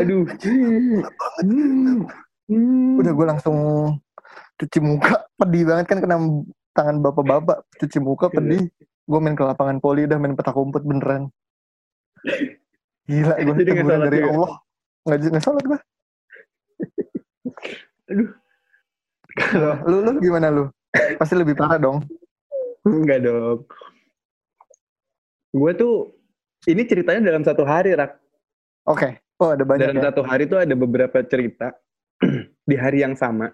[0.00, 0.24] Aduh.
[2.48, 2.96] Hmm.
[2.96, 3.56] Udah gua langsung
[4.56, 6.16] cuci muka, pedih banget kan kena
[6.72, 8.72] tangan bapak-bapak, cuci muka pedih.
[9.06, 11.28] Gue main ke lapangan poli udah main petak umpet beneran.
[13.10, 14.30] Gila, gue Jadi sholat dari juga?
[14.30, 14.50] Allah.
[15.02, 15.78] Nggak, nggak sholat gue.
[18.12, 18.28] Aduh.
[19.32, 20.64] Kalau Lu, lu gimana lu?
[21.16, 22.04] Pasti lebih parah dong.
[22.84, 23.64] enggak dong.
[25.52, 26.12] Gue tuh
[26.68, 28.12] ini ceritanya dalam satu hari, Rak.
[28.86, 29.18] Oke.
[29.42, 30.04] Oh ada banyak dalam ya.
[30.12, 31.74] satu hari tuh ada beberapa cerita
[32.70, 33.50] di hari yang sama.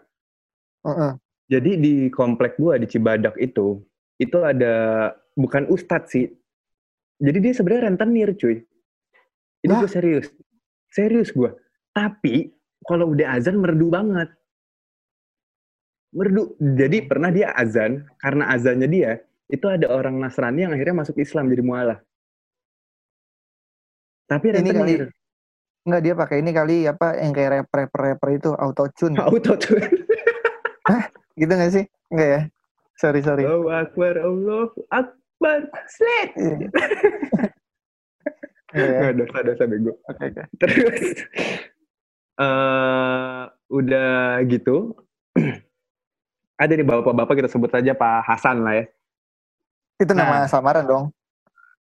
[0.84, 1.12] Heeh.
[1.48, 3.80] Jadi di komplek gua di Cibadak itu,
[4.18, 4.74] itu ada
[5.38, 6.26] bukan ustadz sih.
[7.18, 8.62] Jadi dia sebenarnya rentenir, cuy.
[9.62, 10.26] Ini gue serius.
[10.90, 11.54] Serius gua.
[11.90, 12.54] Tapi
[12.86, 14.30] kalau udah azan merdu banget.
[16.14, 16.54] Merdu.
[16.58, 19.12] Jadi pernah dia azan, karena azannya dia,
[19.50, 22.00] itu ada orang Nasrani yang akhirnya masuk Islam jadi mualaf.
[24.28, 25.02] Tapi Ini kali rentenir.
[25.88, 29.16] Enggak dia pakai ini kali apa yang kayak rapper rapper, rapper itu auto tune.
[29.24, 29.80] Auto tuh.
[31.32, 31.84] gitu gak sih?
[32.12, 32.40] Enggak ya?
[32.98, 33.46] Sorry sorry.
[33.46, 35.70] Allahu Akbar, Allahu Akbar.
[35.86, 36.30] Slet.
[38.68, 38.98] Enggak ya?
[39.00, 39.92] Nggak dosa-dosa bego.
[40.10, 40.42] Oke oke.
[40.58, 40.76] Terus
[42.42, 44.94] eh udah gitu
[46.62, 48.84] ada nih bapak-bapak kita sebut aja Pak Hasan lah ya.
[49.98, 50.50] Itu nama Nah.
[50.50, 51.04] samaran dong.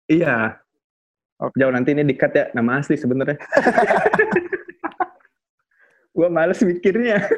[0.07, 0.61] Iya.
[1.40, 1.57] Oke.
[1.57, 3.40] Jauh nanti ini dikat ya nama asli sebenarnya.
[6.16, 7.25] Gua males mikirnya.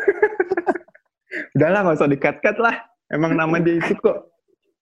[1.54, 2.76] Udahlah nggak usah dikat-kat lah.
[3.10, 4.30] Emang nama dia itu kok.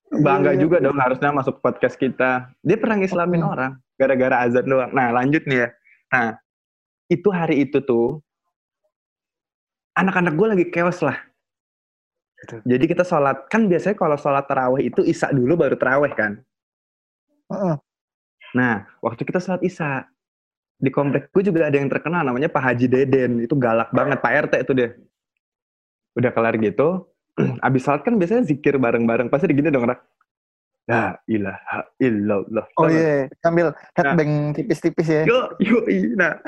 [0.08, 2.48] Bangga Iya, juga dong harusnya masuk podcast kita.
[2.64, 3.52] Dia pernah ngislamin Hmm.
[3.52, 4.88] orang gara-gara azan doang.
[4.92, 5.68] Nah lanjut nih ya.
[6.08, 6.28] Nah
[7.12, 8.20] itu hari itu tuh
[9.92, 11.16] anak-anak gue lagi chaos lah.
[12.38, 12.62] Betul.
[12.64, 16.40] Jadi kita sholat kan biasanya kalau sholat taraweh itu isya dulu baru taraweh kan.
[17.52, 17.76] Heeh.
[18.56, 20.08] Nah waktu kita sholat isya
[20.78, 24.32] di komplek gue juga ada yang terkenal namanya Pak Haji Deden itu galak banget Pak
[24.48, 24.90] RT itu dia.
[26.16, 27.04] Udah kelar gitu,
[27.66, 30.00] abis sholat kan biasanya zikir bareng-bareng pasti gini dong rak.
[30.88, 32.64] La ilaha illallah.
[32.80, 35.22] Oh iya, sambil headbang tipis-tipis ya.
[35.28, 35.84] Yo, yo,
[36.16, 36.40] nah,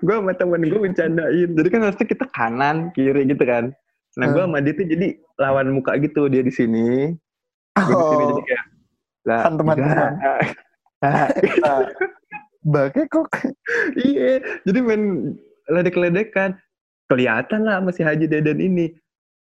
[0.00, 1.52] gue sama temen gue bercandain.
[1.52, 3.76] Jadi kan harusnya kita kanan, kiri gitu kan.
[4.16, 4.56] Nah, gue Hmm.
[4.56, 6.32] sama dia tuh jadi lawan muka gitu.
[6.32, 7.12] Dia di sini,
[7.76, 8.24] gue di sini.
[8.24, 8.64] Jadi Oh, kayak,
[9.28, 9.52] lah, Kan.
[11.04, 11.28] Nah,
[11.60, 11.80] nah,
[12.64, 13.28] Baknya kok
[14.00, 15.36] iya, jadi main
[15.68, 16.56] ledek-ledekan.
[17.04, 18.96] Kelihatan lah masih Haji Deden ini.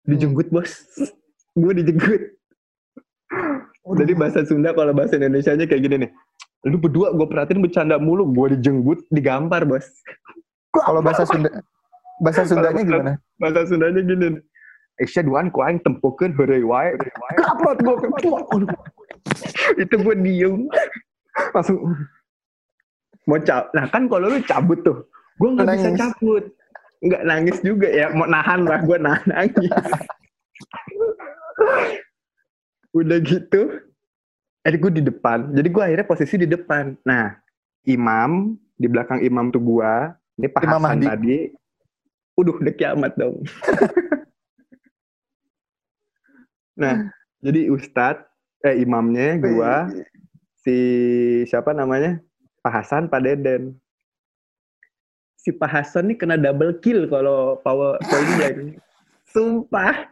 [0.06, 0.70] Dijenggut, bos.
[1.60, 2.22] gue dijenggut.
[3.82, 6.10] Jadi bahasa Sunda kalau bahasa Indonesia-nya kayak gini nih.
[6.70, 9.84] Lu berdua gue perhatiin bercanda mulu, gue dijenggut, digampar, bos.
[10.72, 11.50] kalau bahasa Sunda
[12.22, 13.12] bahasa Sundanya gimana?
[13.36, 14.42] bahasa Sundanya gini nih.
[15.00, 16.94] Aisyah duan ku aing tempukeun heureuy wae.
[17.40, 17.96] Kaprot gua
[18.54, 18.68] Aduh.
[19.80, 20.68] Itu gua diem.
[21.56, 21.78] Langsung
[23.26, 23.68] mau cabut.
[23.74, 25.08] Nah kan kalau lu cabut tuh,
[25.40, 26.44] gua nggak bisa cabut.
[27.02, 29.74] Nggak nangis juga ya, mau nahan lah gua nahan nangis.
[32.94, 33.82] Udah gitu,
[34.62, 35.50] eh gue di depan.
[35.50, 36.94] Jadi gua akhirnya posisi di depan.
[37.02, 37.34] Nah,
[37.82, 40.14] imam di belakang imam tuh gua.
[40.38, 41.08] Ini Pak Imam Hasan Mahdi.
[41.10, 41.38] tadi.
[42.38, 43.42] Udah udah kiamat dong.
[46.82, 47.10] nah,
[47.42, 48.24] jadi Ustadz,
[48.62, 49.90] eh imamnya gua,
[50.62, 50.76] si
[51.50, 52.22] siapa namanya?
[52.62, 53.81] Pak Hasan, Pak Deden.
[55.42, 58.58] Si Pak Hasan nih kena double kill kalau power point blank.
[59.26, 60.06] Sumpah.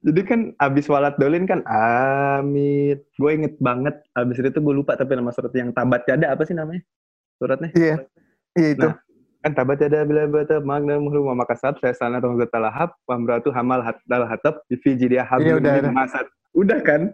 [0.00, 3.04] Jadi kan abis walat dolin kan amit.
[3.20, 4.00] Gue inget banget.
[4.16, 6.80] Abis itu gue lupa tapi nama surat yang tabat jada apa sih namanya?
[7.36, 7.68] Suratnya?
[7.76, 7.96] Iya.
[8.56, 8.88] Iya itu.
[8.88, 8.96] Nah,
[9.44, 13.52] kan tabat jada bila bata magna muhru wa makasab saya sana tong zatalahab wa amratu
[13.52, 16.24] hamal hatal hatab fi jidia Iya, udah, masad.
[16.56, 17.12] Udah kan?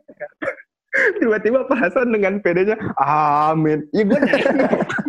[1.21, 3.85] Tiba-tiba Pak Hasan dengan pedenya, amin.
[3.93, 4.17] Ya gue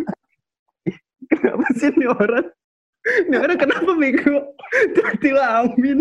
[1.76, 2.46] sih ini orang?
[3.28, 4.36] Ini orang kenapa bego?
[4.96, 6.00] Tiba-tiba amin.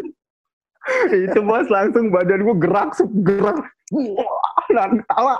[1.11, 2.95] itu bos langsung badan gue gerak
[3.27, 3.59] gerak.
[3.91, 5.35] Wah tawa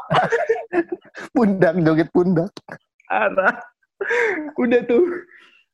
[1.31, 2.51] pundak joget pundak.
[3.07, 3.55] Arah.
[4.59, 5.07] Udah tuh.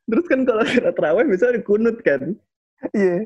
[0.05, 2.37] Terus kan kalau sholat terawih misalnya kunut kan.
[2.93, 3.25] Iya.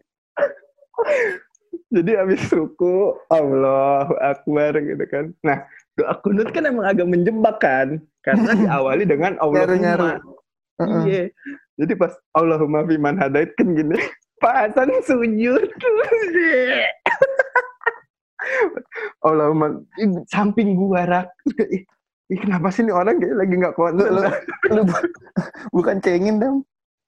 [1.91, 5.25] Jadi habis ruku Allah akbar gitu kan.
[5.43, 5.67] Nah
[5.99, 7.99] doa kunut kan emang agak menjebak kan.
[8.23, 10.19] Karena diawali dengan Allahumma
[10.77, 11.33] Iya.
[11.77, 13.97] Jadi pas Allahumma fiman hadait kan gini
[14.43, 15.65] Pak Hasan sujud.
[19.25, 19.81] Allahumma
[20.29, 21.27] samping gua rak.
[22.27, 23.95] Ih, kenapa sih ini orang kayak lagi nggak kuat?
[23.95, 24.19] Lu, lu,
[24.67, 25.11] lu bu-
[25.71, 26.59] bukan cengin dong.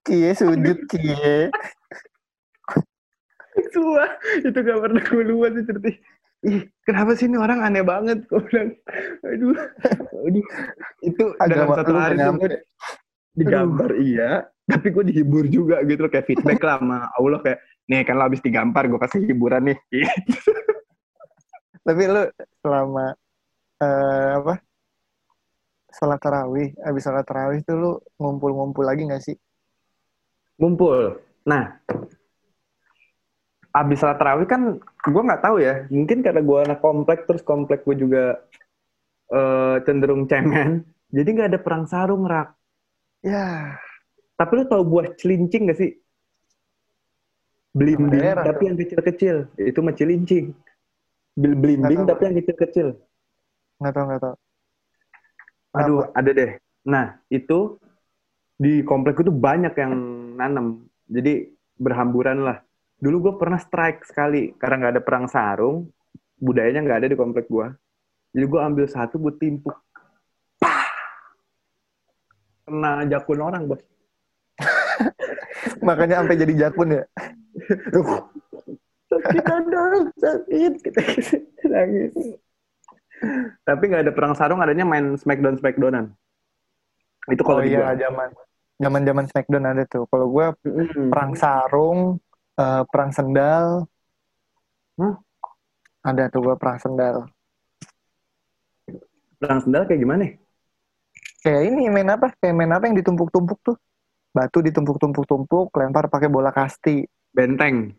[0.08, 1.52] Cie sujud cie
[3.76, 4.08] Tua,
[4.40, 5.92] itu gak pernah gue lupa sih cerita.
[6.48, 8.24] Ih, kenapa sih ini orang aneh banget?
[8.32, 8.72] Gue bilang,
[9.28, 9.52] aduh,
[10.24, 10.46] aduh.
[11.04, 12.48] Itu dalam agama satu lu hari gak nyampe
[13.40, 14.32] digambar iya,
[14.68, 18.24] tapi gue dihibur juga gitu loh, kayak feedback lah sama Allah kayak, nih kan lo
[18.28, 19.78] habis digambar, gue kasih hiburan nih.
[19.88, 20.52] Gitu.
[21.88, 22.24] tapi lu
[22.62, 23.16] selama
[23.82, 24.54] eh, apa
[25.90, 29.38] sholat tarawih abis sholat tarawih tuh lu ngumpul-ngumpul lagi gak sih
[30.60, 31.16] Ngumpul.
[31.48, 31.80] Nah,
[33.72, 37.88] abis sholat tarawih kan gue nggak tahu ya, mungkin karena gue anak komplek, terus komplek
[37.88, 38.44] gue juga
[39.32, 40.84] eh, cenderung cemen,
[41.16, 42.59] jadi nggak ada perang sarung rak.
[43.24, 43.76] Ya
[44.40, 45.92] Tapi lu tau buah celincing gak sih?
[47.70, 49.36] Belimbing, daerah tapi yang kecil-kecil.
[49.60, 50.58] Itu mah celincing.
[51.38, 52.88] Belimbing, tapi yang kecil-kecil.
[53.80, 54.36] nggak tahu nggak tahu
[55.78, 56.58] Aduh, ada deh.
[56.90, 57.78] Nah, itu
[58.58, 59.94] di komplek itu banyak yang
[60.34, 60.90] nanam.
[61.06, 62.58] Jadi berhamburan lah.
[62.98, 64.58] Dulu gue pernah strike sekali.
[64.58, 65.86] Karena nggak ada perang sarung.
[66.42, 67.70] Budayanya nggak ada di komplek gue.
[68.34, 69.78] Jadi gue ambil satu, gue timpuk.
[72.70, 73.82] Kena jakun orang, bos.
[75.88, 77.04] makanya sampai jadi jakun ya
[79.10, 81.02] sakit dong sakit kita
[81.68, 82.14] nangis
[83.64, 86.12] tapi nggak ada perang sarung adanya main smackdown smackdownan
[87.32, 88.30] itu kalau oh iya zaman
[88.80, 91.12] zaman zaman Smackdown ada tuh kalau gue Mm-mm.
[91.12, 92.16] perang sarung
[92.56, 93.86] eh, perang sendal
[94.96, 95.16] Hah?
[96.08, 97.28] ada tuh gue perang sendal
[99.40, 100.39] perang sendal kayak gimana?
[101.40, 102.32] Kayak ini main apa?
[102.38, 103.78] Kayak main apa yang ditumpuk-tumpuk tuh?
[104.30, 107.04] Batu ditumpuk-tumpuk-tumpuk lempar pakai bola kasti.
[107.34, 107.94] Benteng.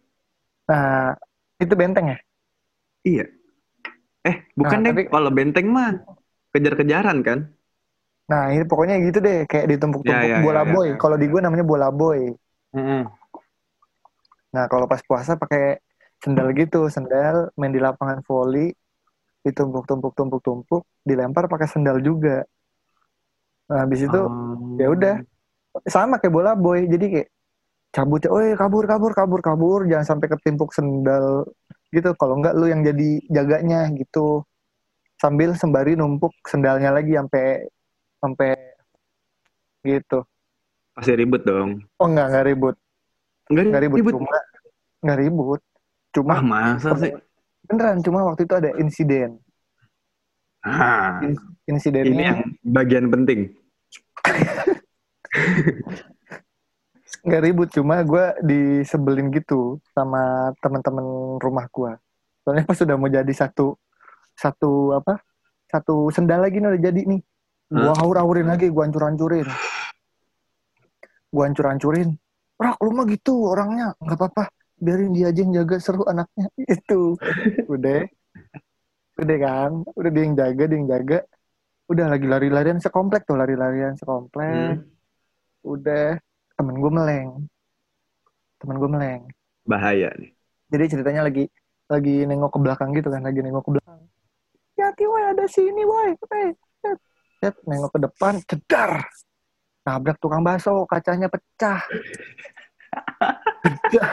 [0.70, 1.14] Nah
[1.58, 2.18] itu benteng ya?
[3.02, 3.24] Iya.
[4.22, 4.92] Eh bukan Nah, deh.
[4.94, 5.90] tapi- kalau benteng mah
[6.52, 7.38] kejar-kejaran kan?
[8.30, 9.42] Nah ini pokoknya gitu deh.
[9.50, 10.88] Kayak ditumpuk-tumpuk Ya, ya, bola ya, ya, boy.
[10.92, 10.96] ya.
[11.00, 12.30] kalau di gue namanya bola boy.
[12.70, 13.02] Mm-mm.
[14.50, 15.78] nah kalau pas puasa pakai
[16.22, 16.86] sendal gitu.
[16.86, 18.70] Sendal main di lapangan voli.
[19.42, 22.44] Ditumpuk-tumpuk-tumpuk-tumpuk dilempar pakai sendal juga
[23.70, 24.74] nah habis itu Oh.
[24.76, 25.16] ya udah.
[25.86, 27.28] sama kayak bola boy jadi kayak
[27.94, 31.46] cabut oh kabur kabur kabur kabur jangan sampai ketimpuk sendal
[31.94, 32.10] gitu.
[32.18, 34.42] Kalau enggak lu yang jadi jaganya gitu.
[35.18, 37.70] Sambil sembari numpuk sendalnya lagi sampai
[38.18, 38.50] sampai
[39.86, 40.26] gitu.
[40.94, 41.86] Pasti ribet dong?
[42.02, 42.76] Oh enggak enggak ribut.
[43.50, 44.38] Enggak enggak ribut, ribet cuma
[45.02, 45.60] enggak ribut.
[46.10, 47.12] Cuma ah masa sih?
[47.66, 49.38] Beneran cuma waktu itu ada insiden.
[50.66, 51.22] Ah.
[51.70, 52.10] Insidennya.
[52.10, 53.59] Ini yang bagian penting
[57.26, 61.04] nggak ribut cuma gue disebelin gitu sama teman-teman
[61.42, 61.92] rumah gue
[62.42, 63.76] soalnya pas sudah mau jadi satu
[64.40, 65.20] satu apa
[65.70, 67.20] satu sendal lagi nih udah jadi nih.
[67.70, 69.46] Gue haur-haurin lagi gue hancur-hancurin.
[71.30, 72.10] Gue hancur-hancurin.
[72.58, 74.50] Rak lu mah gitu orangnya nggak apa-apa.
[74.80, 76.50] Biarin dia aja yang jaga seru anaknya.
[76.74, 77.14] Itu.
[77.70, 78.02] Udah.
[79.22, 79.70] Udah kan?
[79.94, 81.18] Udah dia yang jaga dia yang jaga
[81.90, 84.78] udah lagi lari-larian sekomplek tuh lari-larian sekomplek.
[84.78, 84.86] Hmm.
[85.66, 86.16] udah
[86.54, 87.30] temen gue meleng.
[88.62, 89.22] Temen gue meleng.
[89.66, 90.30] Bahaya nih.
[90.70, 91.50] Jadi ceritanya lagi
[91.90, 94.00] lagi nengok ke belakang gitu kan lagi nengok ke belakang.
[94.80, 96.14] Hati woi ada sini woi.
[97.42, 99.04] Set, nengok ke depan cedar.
[99.84, 101.82] Nabrak tukang bakso kacanya pecah.
[103.60, 104.10] Pecah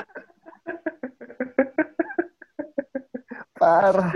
[3.62, 4.12] parah.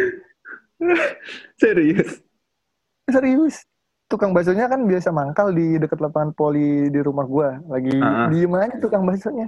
[1.62, 2.31] Serius
[3.12, 3.56] serius?
[4.08, 7.60] Tukang baksonya kan biasa mangkal di dekat lapangan poli di rumah gua.
[7.63, 8.28] Lagi Ah.
[8.28, 9.47] diem aja tukang baksonya.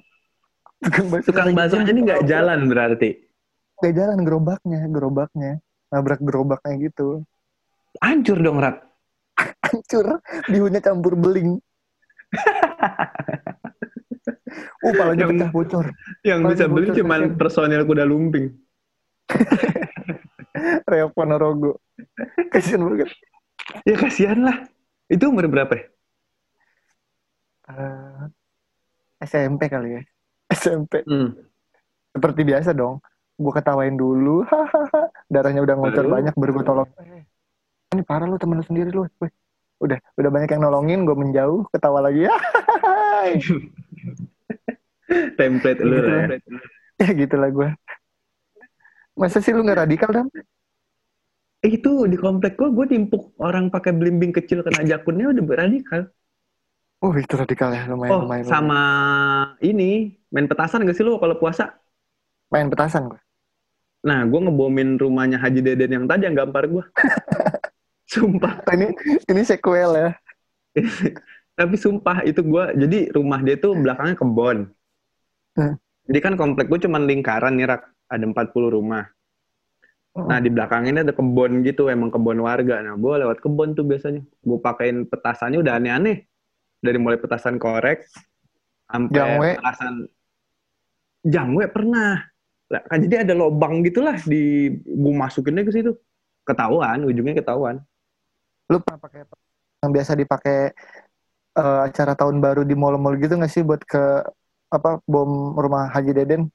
[0.79, 3.09] Tukang bakso tukang baksonya ini nggak jalan berarti?
[3.79, 5.51] Nggak jalan gerobaknya gerobaknya.
[5.91, 7.27] Nabrak gerobaknya gitu.
[7.99, 8.87] Hancur dong rak.
[9.61, 11.59] Hancur bihunnya campur beling.
[14.83, 15.85] Uh palanya Yang- pecah bocor.
[16.21, 17.37] yang bisa beli bocor cuma kasihan.
[17.39, 18.51] personil kuda lumping.
[20.91, 21.79] Reok Ponorogo.
[22.51, 23.09] Kasian banget
[23.83, 24.57] ya kasihan lah.
[25.07, 25.85] Itu umur berapa ya?
[27.63, 28.23] Eh,
[29.23, 30.01] SMP kali ya.
[30.55, 31.33] SMP Hmm.
[32.13, 32.99] seperti biasa dong.
[33.33, 34.45] Gue ketawain dulu.
[35.33, 36.89] Darahnya udah ngocor banyak baru gue tolong.
[37.01, 37.23] Eh,
[37.91, 39.07] ini parah lu temen lu sendiri lu.
[39.81, 42.27] Udah udah banyak yang nolongin gue menjauh ketawa lagi.
[43.23, 43.39] Ya
[45.37, 46.39] Template lu Gitu lah lah.
[46.99, 47.03] ya.
[47.03, 47.69] ya gitulah gue
[49.13, 50.27] masa sih lu nggak radikal dam
[51.63, 56.01] Eh, itu di komplek gua, gua timpuk orang pakai belimbing kecil kena jakunnya udah beradikal.
[56.99, 58.79] oh itu radikal ya lumayan Oh, lumayan sama
[59.59, 61.75] ini main petasan gak sih lu kalau puasa?
[62.47, 63.19] main petasan gue
[64.03, 66.83] Nah, gua ngebomin rumahnya Haji Deden yang tadi yang gampar gua.
[68.11, 68.59] sumpah.
[68.75, 68.91] ini
[69.31, 70.09] ini sequel ya
[71.59, 74.57] Tapi sumpah itu gua jadi rumah dia tuh belakangnya kebon.
[75.55, 75.79] Hmm.
[76.03, 77.83] Jadi kan komplek gua cuman lingkaran nih, Rak.
[78.11, 79.07] Ada 40 rumah.
[80.13, 82.85] Nah, di belakang ini ada kebon gitu, emang kebon warga.
[82.85, 84.21] Nah, gua lewat kebon tuh biasanya.
[84.45, 86.29] Gua pakein petasannya udah aneh-aneh.
[86.83, 88.05] Dari mulai petasan korek
[88.85, 89.49] sampai Jangwe.
[89.57, 89.93] petasan
[91.23, 92.21] jangwe pernah.
[92.69, 95.91] Lah, kan jadi ada lobang gitulah di gua masukinnya ke situ.
[96.45, 97.81] Ketahuan, ujungnya ketahuan.
[98.71, 99.27] lu pernah pakai
[99.83, 100.71] yang biasa dipakai
[101.59, 104.23] eh, acara tahun baru di mall-mall gitu nggak sih buat ke
[104.71, 106.47] apa bom rumah Haji Deden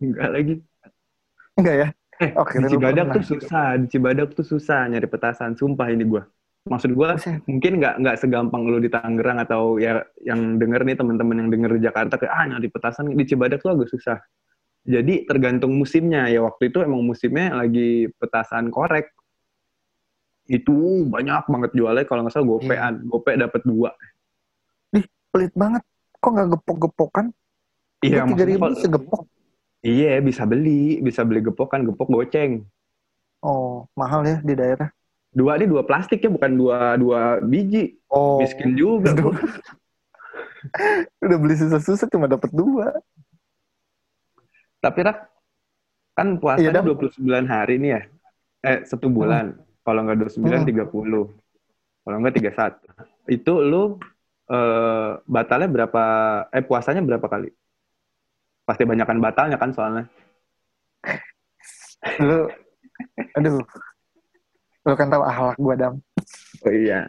[0.00, 0.54] Enggak lagi.
[1.58, 5.52] enggak ya Eh, Oke, di lu Cibadak tuh susah, di Cibadak tuh susah nyari petasan,
[5.52, 6.24] sumpah ini gua.
[6.66, 7.44] Maksud gua Buset.
[7.46, 11.70] mungkin nggak nggak segampang lu di Tangerang atau ya yang denger nih teman-teman yang denger
[11.78, 14.18] di Jakarta kayak ah nyari petasan di Cibadak tuh agak susah.
[14.86, 19.12] Jadi tergantung musimnya ya waktu itu emang musimnya lagi petasan korek.
[20.46, 23.90] Itu banyak banget jualnya kalau nggak salah gopean, gope dapat dua.
[25.36, 25.84] pelit banget
[26.16, 27.26] kok nggak gepok-gepokan
[28.00, 29.22] Iya, tiga maksudnya ribu segepok
[29.82, 32.64] iya bisa beli, bisa beli gepok kan gepok goceng.
[33.42, 34.88] oh mahal ya di daerah
[35.36, 38.00] Dua ini dua plastik ya bukan dua dua biji.
[38.08, 39.12] oh Miskin juga.
[41.20, 42.96] Udah beli susah-susah cuma dapat dua
[44.80, 45.18] Tapi Rak,
[46.14, 46.88] kan puasanya Iya, Dam.
[46.88, 48.00] 29 hari nih ya.
[48.64, 49.60] Eh, satu bulan.
[49.82, 50.64] Kalau nggak 29, Hmm.
[50.64, 51.28] 30.
[52.00, 52.80] Kalau nggak 31.
[53.26, 53.98] Itu lu
[54.46, 56.02] eh, batalnya berapa,
[56.54, 57.50] eh puasanya berapa kali?
[58.66, 60.04] Pasti banyakan batalnya kan soalnya.
[62.22, 62.46] lu
[63.34, 63.58] aduh
[64.86, 65.94] lu kan tahu akhlak gua dam
[66.66, 67.06] Oh iya.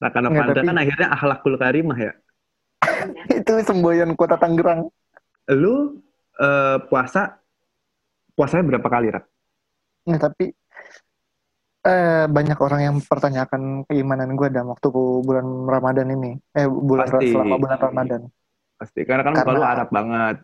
[0.00, 2.12] Raka Novanto tapi- kan akhirnya akhlakul karimah ya.
[3.40, 4.88] itu semboyan kota Tangerang
[5.52, 6.00] Lu
[6.40, 7.36] eh, puasa,
[8.32, 9.24] puasanya berapa kali, Rak?
[10.08, 10.44] Nggak, tapi
[11.84, 14.88] eh, banyak orang yang mempertanyakan keimanan gue dalam waktu
[15.20, 16.32] bulan Ramadan ini.
[16.56, 17.28] Eh bulan Pasti.
[17.32, 18.20] selama bulan Ramadan.
[18.84, 19.00] Pasti.
[19.02, 20.36] Karena kan Karena- lu Arab banget.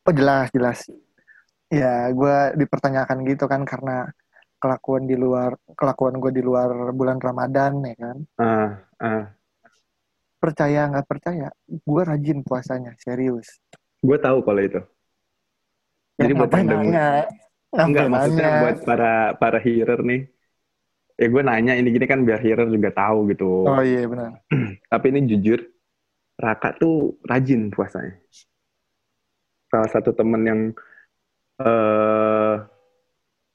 [0.00, 0.78] Oh jelas jelas.
[1.68, 4.08] Ya gue dipertanyakan gitu kan karena
[4.56, 8.16] kelakuan di luar kelakuan gue di luar bulan Ramadan ya kan.
[8.36, 9.24] Ah, ah.
[10.40, 13.60] Percaya nggak percaya, gue rajin puasanya serius.
[14.00, 14.80] Gue tahu kalau itu.
[16.16, 17.08] Jadi Ya, buat yang denger- nanya?
[17.70, 18.60] Enggak, maksudnya nanya?
[18.64, 20.20] buat para para hearer nih.
[21.14, 23.68] Ya gue nanya ini gini kan biar hearer juga tahu gitu.
[23.68, 24.40] Oh iya benar.
[24.92, 25.60] Tapi ini jujur,
[26.40, 28.16] Raka tuh rajin puasanya.
[29.68, 30.60] Salah satu temen yang
[31.60, 32.56] eh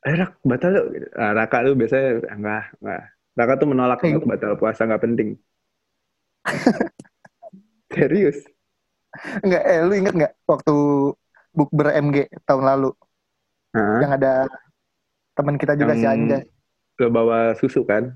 [0.05, 0.81] eh Rak, batal lu.
[1.17, 3.03] Nah, Raka tuh biasanya enggak, enggak.
[3.35, 5.29] Raka tuh menolak untuk batal puasa nggak penting.
[7.95, 8.37] Serius.
[9.41, 10.75] Enggak, eh lu inget nggak waktu
[11.55, 12.91] bukber MG tahun lalu
[13.73, 13.99] Hah?
[14.03, 14.45] yang ada
[15.35, 16.39] teman kita juga Yang si Anja.
[17.01, 18.13] Lo bawa susu kan?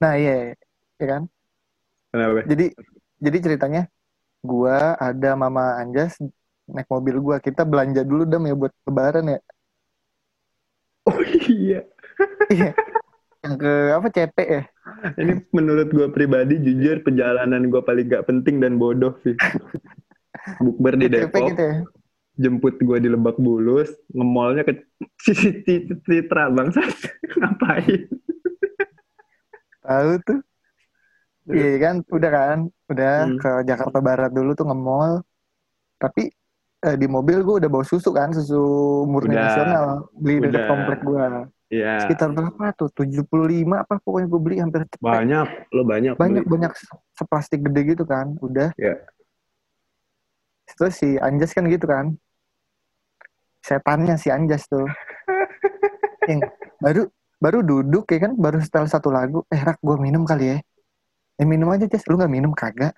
[0.00, 0.52] Nah iya,
[1.00, 1.22] iya kan?
[2.12, 2.46] Kenapa?
[2.46, 2.66] Jadi
[3.20, 3.82] jadi ceritanya
[4.44, 6.20] gua ada Mama Anjas
[6.68, 7.36] naik mobil gua.
[7.40, 9.40] Kita belanja dulu dam ya buat lebaran ya.
[11.04, 11.84] Oh iya.
[12.48, 12.72] Iya.
[13.44, 14.62] Yang ke apa CP ya?
[15.20, 19.36] Ini menurut gue pribadi jujur perjalanan gue paling gak penting dan bodoh sih.
[20.64, 21.76] Bukber di Depok, gitu ya.
[22.40, 24.80] jemput gue di Lebak Bulus, ngemolnya ke
[26.08, 26.88] Citra bangsat.
[27.36, 28.00] Ngapain?
[29.84, 30.40] Tahu tuh.
[31.46, 33.36] Iya kan, udah kan, udah Hmm.
[33.36, 35.20] ke Jakarta Barat dulu tuh nge-mall.
[35.96, 36.32] Tapi
[36.80, 38.60] eh, di mobil gue udah bawa susu kan, susu
[39.04, 39.44] murni Udah.
[39.46, 39.86] nasional.
[40.14, 40.64] Beli Udah.
[40.66, 41.26] komplek gue.
[41.70, 42.88] Ya, Sekitar berapa tuh?
[42.88, 43.24] 75
[43.78, 45.00] apa pokoknya gue beli hampir cepet.
[45.00, 45.48] banyak.
[45.70, 46.12] Lo banyak.
[46.14, 46.52] banyak beli.
[46.54, 49.00] banyak se- seplastik gede gitu kan udah Ya.
[50.74, 52.16] terus si Anjas kan gitu kan
[53.60, 54.84] setannya si Anjas tuh
[56.30, 56.40] yang
[56.78, 60.58] baru baru duduk ya kan baru setel satu lagu eh rak gue minum kali ya
[61.34, 62.94] eh minum aja Jas lu nggak minum kagak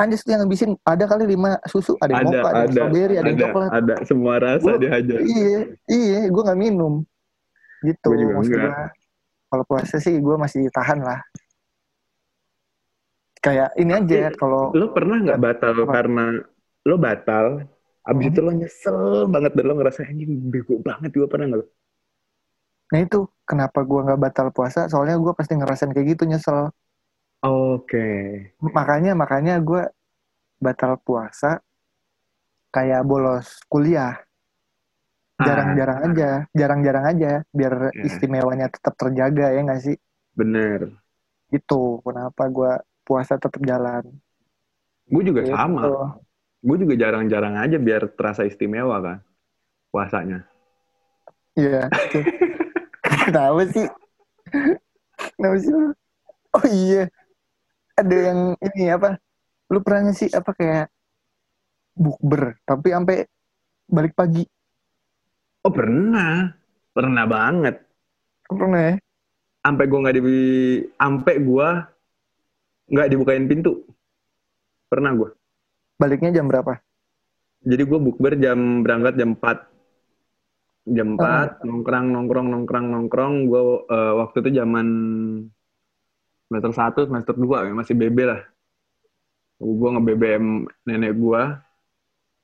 [0.00, 2.72] Anjas tuh yang ngabisin ada kali lima susu ada yang Ada, mocha ada, yang ada,
[2.72, 3.94] strawberry ada, yang Ada, coklat ada.
[4.08, 5.18] Semua rasa Gua- dihajar.
[5.20, 6.92] iya iya gue nggak minum
[7.84, 8.58] gitu Gua juga maksud
[9.44, 11.20] kalau puasa sih gue masih tahan lah
[13.38, 15.92] kayak ini aja kalau Lo pernah nggak batal Apa?
[15.92, 16.24] karena
[16.82, 17.46] lo batal
[18.04, 18.32] Abis Hmm.
[18.32, 18.98] itu lo nyesel
[19.28, 21.60] banget dan lo ngerasa anjing bego banget gue pernah nggak?
[21.60, 21.66] lo?
[22.92, 24.92] Nah itu kenapa gue nggak batal puasa?
[24.92, 26.68] Soalnya gue pasti ngerasain kayak gitu nyesel.
[27.44, 28.08] Oke.
[28.64, 29.84] Makanya makanya gue
[30.56, 31.60] batal puasa
[32.72, 34.16] kayak bolos kuliah.
[35.34, 38.06] Jarang-jarang Ah, aja, jarang-jarang aja biar Ya.
[38.06, 39.96] istimewanya tetap terjaga ya nggak sih?
[40.32, 40.94] Bener.
[41.52, 42.72] Itu kenapa gue
[43.04, 44.08] puasa tetap jalan.
[45.04, 45.52] Gue juga Gitu.
[45.52, 46.16] sama.
[46.64, 49.18] Gue juga jarang-jarang aja biar terasa istimewa kan
[49.92, 50.48] puasanya.
[51.60, 51.92] Iya.
[53.28, 53.86] Kenapa sih?
[55.36, 55.72] Kenapa sih?
[56.54, 57.04] Oh iya.
[57.94, 59.14] Ada yang ini apa?
[59.70, 60.90] Lu pernah sih apa kayak
[61.94, 63.22] bukber tapi sampai
[63.86, 64.42] balik pagi?
[65.64, 66.52] Oh pernah,
[66.90, 67.80] pernah banget.
[68.50, 68.94] Pernah ya?
[69.64, 70.22] Sampai gue nggak di,
[70.98, 71.68] sampai gue
[72.92, 73.86] nggak dibukain pintu.
[74.90, 75.30] Pernah gue.
[75.96, 76.76] Baliknya jam berapa?
[77.64, 79.72] Jadi gue bukber jam berangkat jam 4.
[80.84, 83.34] Jam 4, nongkrong, nongkrong, nongkrong, nongkrong.
[83.48, 84.86] Gue eh, waktu itu zaman
[86.46, 88.40] semester 1, semester 2 ya, masih BB lah.
[89.56, 90.44] Gue nge-BBM
[90.84, 91.42] nenek gue.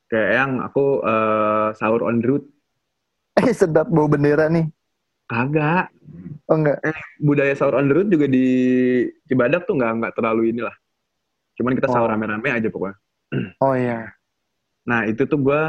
[0.09, 2.44] Kayak yang aku eh, sahur on the road.
[3.40, 4.66] Eh sedap bau bendera nih.
[5.30, 5.94] Kagak.
[6.51, 6.82] Oh enggak.
[7.22, 8.46] Budaya sahur on the road juga di
[9.24, 10.74] Cibadak tuh nggak nggak terlalu inilah.
[11.55, 12.12] Cuman kita sahur Oh.
[12.12, 12.96] rame-rame aja pokoknya.
[13.62, 14.11] Oh iya.
[14.82, 15.62] Nah itu tuh gue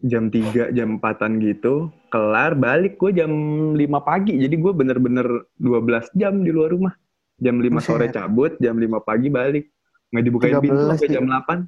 [0.00, 3.30] jam 3, jam 4an gitu, kelar balik gue jam
[3.74, 4.38] 5 pagi.
[4.38, 5.26] Jadi gue bener-bener
[5.56, 6.94] 12 jam di luar rumah.
[7.36, 9.70] Jam 5 sore cabut, jam 5 pagi balik.
[10.08, 11.58] Nggak dibukain pintu 13 sampai jam 8.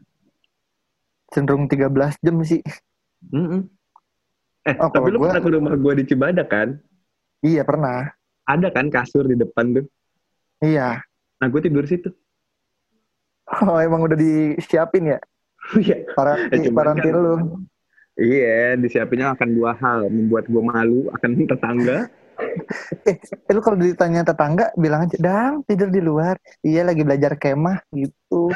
[1.29, 2.63] Cenderung 13 jam sih.
[3.29, 3.67] Mm-mm.
[4.61, 6.69] Eh, Oh, tapi lu gua- pernah ke rumah gue di Cibadak kan?
[7.41, 8.11] Iya pernah.
[8.45, 9.87] Ada kan kasur di depan tuh.
[10.59, 11.01] Iya.
[11.39, 12.11] Nah gue tidur situ.
[13.63, 15.19] Oh emang udah disiapin ya?
[15.77, 16.03] Iya.
[16.13, 17.35] Para cuman parantir kan- lu.
[18.19, 20.11] Iya, disiapinnya akan dua hal.
[20.11, 22.11] Membuat gue malu akan tetangga.
[23.05, 23.21] Eh
[23.53, 28.49] lu kalau ditanya tetangga bilang aja, "Dang, tidur di luar." Iya lagi belajar kemah gitu.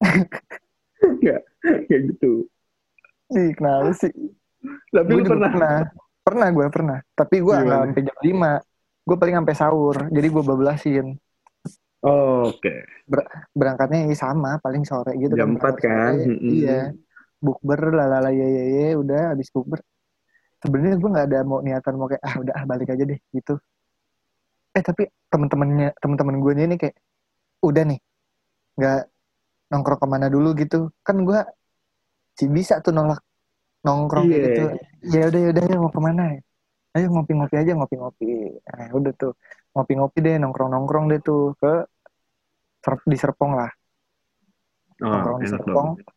[1.02, 1.42] Enggak,
[1.90, 2.46] kayak gitu.
[3.34, 4.12] Ih, kenapa sih?
[4.94, 5.50] Tapi Gue lu pernah?
[5.50, 5.76] pernah.
[6.26, 6.98] Pernah gue pernah.
[7.14, 8.52] Tapi gue nggak sampai jam 5.
[9.06, 9.96] Gue paling sampai sahur.
[10.10, 11.06] Jadi gue bablasin.
[12.06, 12.74] Oke.
[13.54, 15.74] Berangkatnya ya sama, paling sore gitu Jam kan.
[15.74, 16.12] 4 kan?
[16.18, 16.26] Sore.
[16.30, 16.50] Mm-mm.
[16.50, 16.82] Iya.
[17.42, 19.80] Bukber lalala ye ye ye udah habis bukber.
[20.62, 23.60] Sebenarnya gue nggak ada mau niatan mau kayak ah udah ah balik aja deh gitu.
[24.72, 26.96] Eh tapi temen-temennya temen-temen gue ini kayak
[27.60, 28.00] udah nih
[28.76, 29.00] nggak
[29.72, 30.90] nongkrong ke mana dulu gitu.
[31.04, 31.40] Kan gue
[32.36, 33.20] sih bisa tuh nolak
[33.84, 34.46] nongkrong kayak Iya.
[34.48, 34.62] gitu.
[35.06, 36.40] Ya udah ya udah ya mau ke mana ya?
[36.96, 38.56] Ayo ngopi-ngopi aja ngopi-ngopi.
[38.64, 39.36] Nah, udah tuh
[39.76, 41.84] ngopi-ngopi deh nongkrong-nongkrong deh tuh ke
[43.04, 43.68] di Serpong lah.
[45.04, 46.00] Oh, nongkrong di Serpong.
[46.00, 46.15] dong.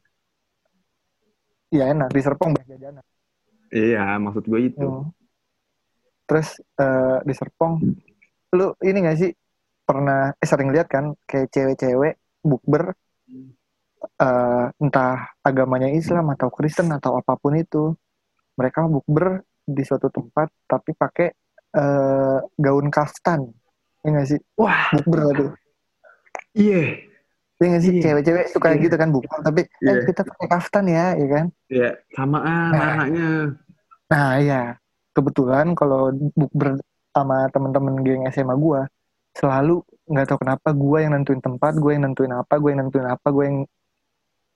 [1.69, 3.05] Iya enak di Serpong banyak jajanan.
[3.69, 4.89] Iya, maksud gue itu.
[4.89, 5.13] Hmm.
[6.25, 7.73] Terus eh, di Serpong,
[8.57, 9.31] lu ini gak sih
[9.85, 12.93] pernah eh, sering lihat kan kayak cewek-cewek bukber
[14.01, 17.93] eh, entah agamanya Islam atau Kristen atau apa pun itu,
[18.57, 21.29] mereka bukber di suatu tempat tapi pakai
[21.77, 23.45] eh, gaun kaftan,
[24.01, 24.41] ya gak sih?
[24.57, 25.51] Wah, Bukber lah tuh.
[27.59, 27.67] Iya.
[27.67, 28.01] Ya gak sih Iya.
[28.07, 28.81] cewek-cewek suka Iya.
[28.87, 30.01] gitu kan bukber tapi eh Iya.
[30.07, 31.45] kita pakai kaftan ya, ya kan?
[31.67, 32.79] Iya, samaan Nah.
[32.79, 33.27] warnanya.
[34.09, 34.61] Nah ya,
[35.11, 36.79] kebetulan kalau bukber
[37.11, 38.87] sama temen-temen geng SMA gua
[39.35, 43.05] selalu nggak tahu kenapa gua yang nentuin tempat, gue yang nentuin apa, gue yang nentuin
[43.05, 43.57] apa, gue yang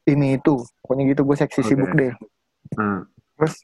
[0.03, 1.67] ini itu, pokoknya gitu gue seksi Oke.
[1.69, 2.11] sibuk deh.
[2.75, 3.05] Nah,
[3.37, 3.55] Terus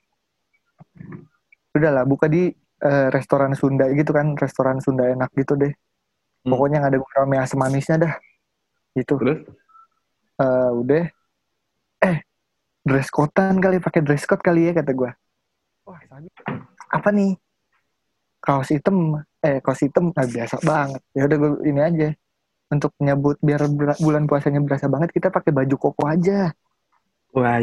[1.73, 5.73] udahlah buka di eh, restoran Sunda gitu kan, restoran Sunda enak gitu deh.
[6.45, 6.49] Hmm.
[6.55, 8.13] Pokoknya yang ada gurame asam manisnya dah.
[8.97, 9.13] Gitu.
[9.17, 9.39] terus?
[10.39, 11.05] Eh, udah.
[11.99, 12.17] Eh,
[12.87, 15.11] dress code-an kali, pakai dress code kali ya kata gua.
[15.83, 16.29] Wah, sabi.
[16.89, 17.37] apa nih?
[18.39, 21.01] Kaos hitam, eh kaos hitam nah, biasa banget.
[21.11, 22.09] Ya udah gua ini aja.
[22.69, 23.65] Untuk nyebut biar
[23.99, 26.53] bulan puasanya berasa banget, kita pakai baju koko aja.
[27.35, 27.59] Wah.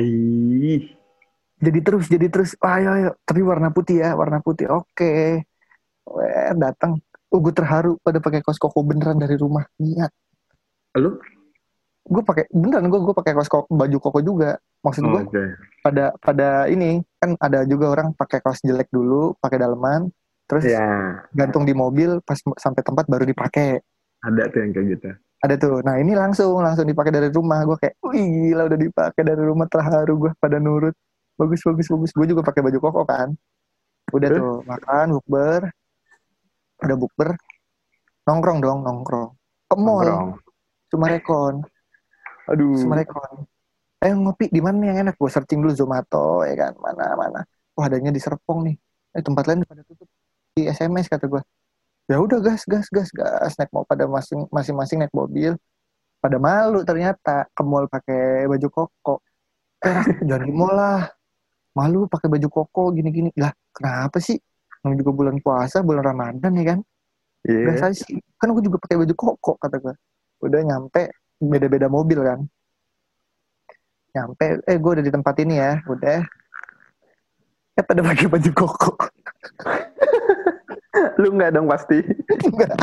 [1.57, 2.53] Jadi terus, jadi terus.
[2.61, 3.11] Wah, ayo, ayo.
[3.25, 4.69] Tapi warna putih ya, warna putih.
[4.69, 5.43] Oke.
[6.07, 7.01] Weh, datang.
[7.33, 9.65] Oh, gue terharu pada pakai kaos koko beneran dari rumah.
[9.81, 10.13] Niat.
[10.97, 11.11] Lu?
[12.07, 14.57] Gue pakai beneran gue gue pakai kaos koko, baju koko juga.
[14.81, 15.45] Maksud Oh, gue Oke.
[15.83, 20.07] pada pada ini kan ada juga orang pakai kaos jelek dulu, pakai daleman,
[20.47, 23.83] terus Ya, gantung di mobil pas sampai tempat baru dipakai.
[24.23, 25.11] ada tuh yang kayak gitu.
[25.43, 25.77] Ada tuh.
[25.83, 27.63] Nah ini langsung langsung dipakai dari rumah.
[27.63, 30.95] Gue kayak, wih gila udah dipakai dari rumah terharu gue pada nurut.
[31.37, 32.11] Bagus bagus bagus.
[32.15, 33.35] Gue juga pakai baju koko kan.
[34.15, 34.39] Udah Terus?
[34.39, 35.61] tuh makan bukber,
[36.79, 37.29] udah bukber,
[38.23, 39.31] nongkrong dong nongkrong.
[39.67, 40.39] Ke mall.
[40.93, 41.65] Cuma rekon,
[42.51, 42.79] Aduh.
[42.79, 43.47] cuma rekon.
[43.97, 45.15] eh ngopi di mana yang enak.
[45.17, 46.73] Gue searching dulu Zomato ya kan?
[46.79, 47.41] Mana mana
[47.75, 48.77] wah adanya di Serpong nih.
[49.17, 50.07] Eh tempat lain pada tutup.
[50.53, 51.43] Di SMS kata gue
[52.07, 53.57] ya udah gas gas gas gas.
[53.57, 55.57] Naik mau pada masing masing masing naik mobil.
[56.21, 57.49] Pada malu ternyata.
[57.51, 59.15] Ke mall pakai baju koko.
[59.81, 59.97] Eh
[60.29, 61.03] jangan di mall lah.
[61.77, 64.37] Malu pakai baju koko gini gini lah kenapa sih?
[64.85, 66.79] Namanya juga bulan puasa bulan Ramadan ya kan?
[67.49, 67.75] Iya.
[67.75, 68.21] biasa sih.
[68.37, 69.95] Kan aku juga pakai baju koko kata gue
[70.47, 72.41] udah nyampe beda-beda mobil kan.
[74.17, 76.25] Nyampe eh gue udah di tempat ini ya udah.
[77.77, 78.91] Eh pada pakai baju koko.
[81.21, 82.01] Lu nggak dong pasti.
[82.49, 82.77] Enggak.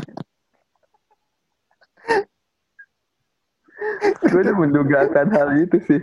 [4.24, 6.02] gue udah menduga akan hal itu sih.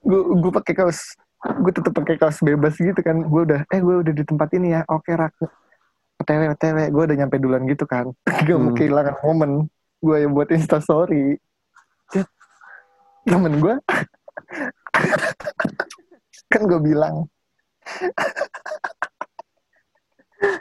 [0.00, 3.14] gue gue pakai kaos gue tetap pakai kaos bebas gitu kan.
[3.22, 4.82] Gue udah eh gue udah di tempat ini ya.
[4.90, 5.38] Oke rak.
[6.18, 8.10] Otw otw gue udah nyampe duluan gitu kan.
[8.46, 8.76] Gak mau Hmm.
[8.76, 9.50] kehilangan momen
[9.98, 11.38] gue yang buat instastory.
[12.08, 12.28] Cet.
[13.28, 13.76] temen gue
[16.48, 17.28] kan gue bilang.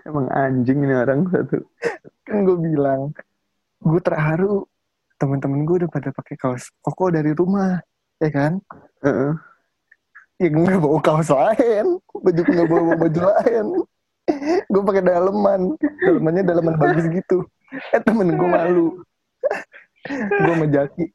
[0.04, 1.62] Emang anjing ini orang satu.
[2.28, 3.14] kan gue bilang
[3.82, 4.68] gue terharu.
[5.18, 7.82] Temen-temen gue udah pada pakai kaos koko dari rumah.
[8.22, 8.62] Ya kan?
[9.02, 9.34] Heeh.
[10.38, 12.02] ya gue nggak bawa kaos lain.
[12.14, 13.66] Baju nggak bawa baju lain.
[14.68, 15.62] Gue pakai daleman.
[16.04, 17.48] Dalemannya daleman bagus gitu.
[17.96, 19.07] Eh temen gue malu
[20.08, 21.06] gue sama Jaki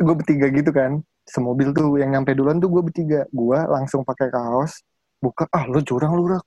[0.00, 1.04] gue bertiga gitu kan.
[1.28, 3.28] Semobil tuh yang nyampe duluan tuh gue bertiga.
[3.30, 4.80] Gue langsung pakai kaos
[5.20, 6.44] buka ah lu curang lu rak.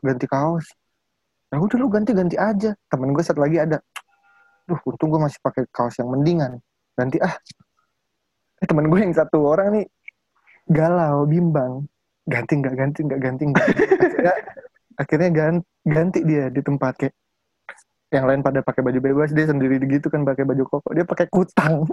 [0.00, 0.64] Ganti kaos.
[1.52, 2.72] Ya udah lu ganti ganti aja.
[2.88, 3.78] Temen gue satu lagi ada
[4.64, 6.58] duh untung gue masih pakai kaos yang mendingan.
[6.96, 7.36] Ganti ah.
[8.62, 9.86] Eh, temen gue yang satu orang nih
[10.66, 11.84] galau bimbang.
[12.24, 13.66] Ganti nggak ganti nggak ganti nggak.
[14.00, 14.34] Akhirnya
[14.94, 17.14] akhirnya gan- ganti dia di tempat kayak
[18.14, 21.26] yang lain pada pakai baju bebas dia sendiri gitu kan pakai baju koko dia pakai
[21.28, 21.82] kutang.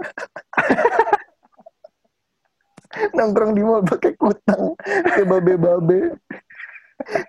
[3.16, 6.12] Nongkrong di mall pakai kutang kayak babe babe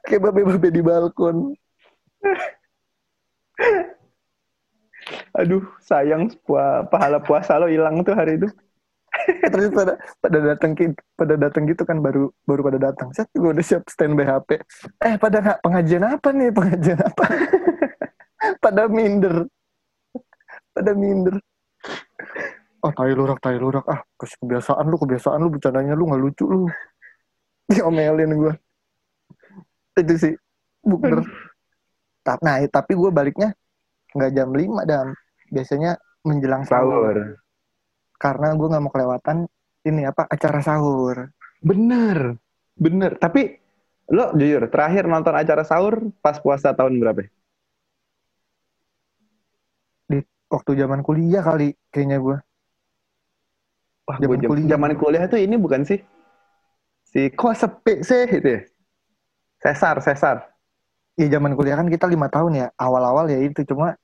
[0.06, 1.56] kayak babe babe di balkon.
[5.36, 8.48] Aduh, sayang pua- pahala puasa lo hilang tuh hari itu.
[9.54, 10.74] terus pada pada datang
[11.14, 14.58] pada datang gitu kan baru baru pada datang set gue udah siap standby HP
[15.06, 16.50] eh pada nggak pengajian apa nih?
[16.50, 17.24] Pengajian apa
[18.64, 19.44] pada minder.
[20.72, 21.36] Pada minder.
[22.84, 26.68] Oh tai lurak tai lurak ah kebiasaan lu kebiasaan lu bercandanya lu nggak lucu lu.
[27.68, 28.54] Diomelin gue
[30.00, 30.34] itu sih
[30.84, 31.24] bukber.
[32.44, 33.52] Nah tapi gue baliknya
[34.16, 35.08] nggak jam 5 dam.
[35.52, 37.12] Biasanya menjelang sahur.
[37.12, 37.20] Sahur.
[38.24, 39.38] karena gue nggak mau kelewatan
[39.84, 41.28] ini apa acara sahur.
[41.60, 42.40] Bener.
[42.72, 43.20] Bener.
[43.20, 43.60] Tapi
[44.16, 47.28] lo jujur, terakhir nonton acara sahur pas puasa tahun berapa?
[47.28, 47.30] ya?
[50.54, 52.38] Waktu zaman kuliah kali kayaknya gue
[54.04, 54.68] Wah, Zaman gua kuliah.
[54.70, 55.96] zaman kuliah tuh ini bukan sih?
[57.08, 58.62] Si kok sepi sih itu ya?
[59.64, 60.38] Sesar, Sesar.
[61.16, 63.96] ya zaman kuliah kan kita lima tahun ya awal-awal ya itu cuma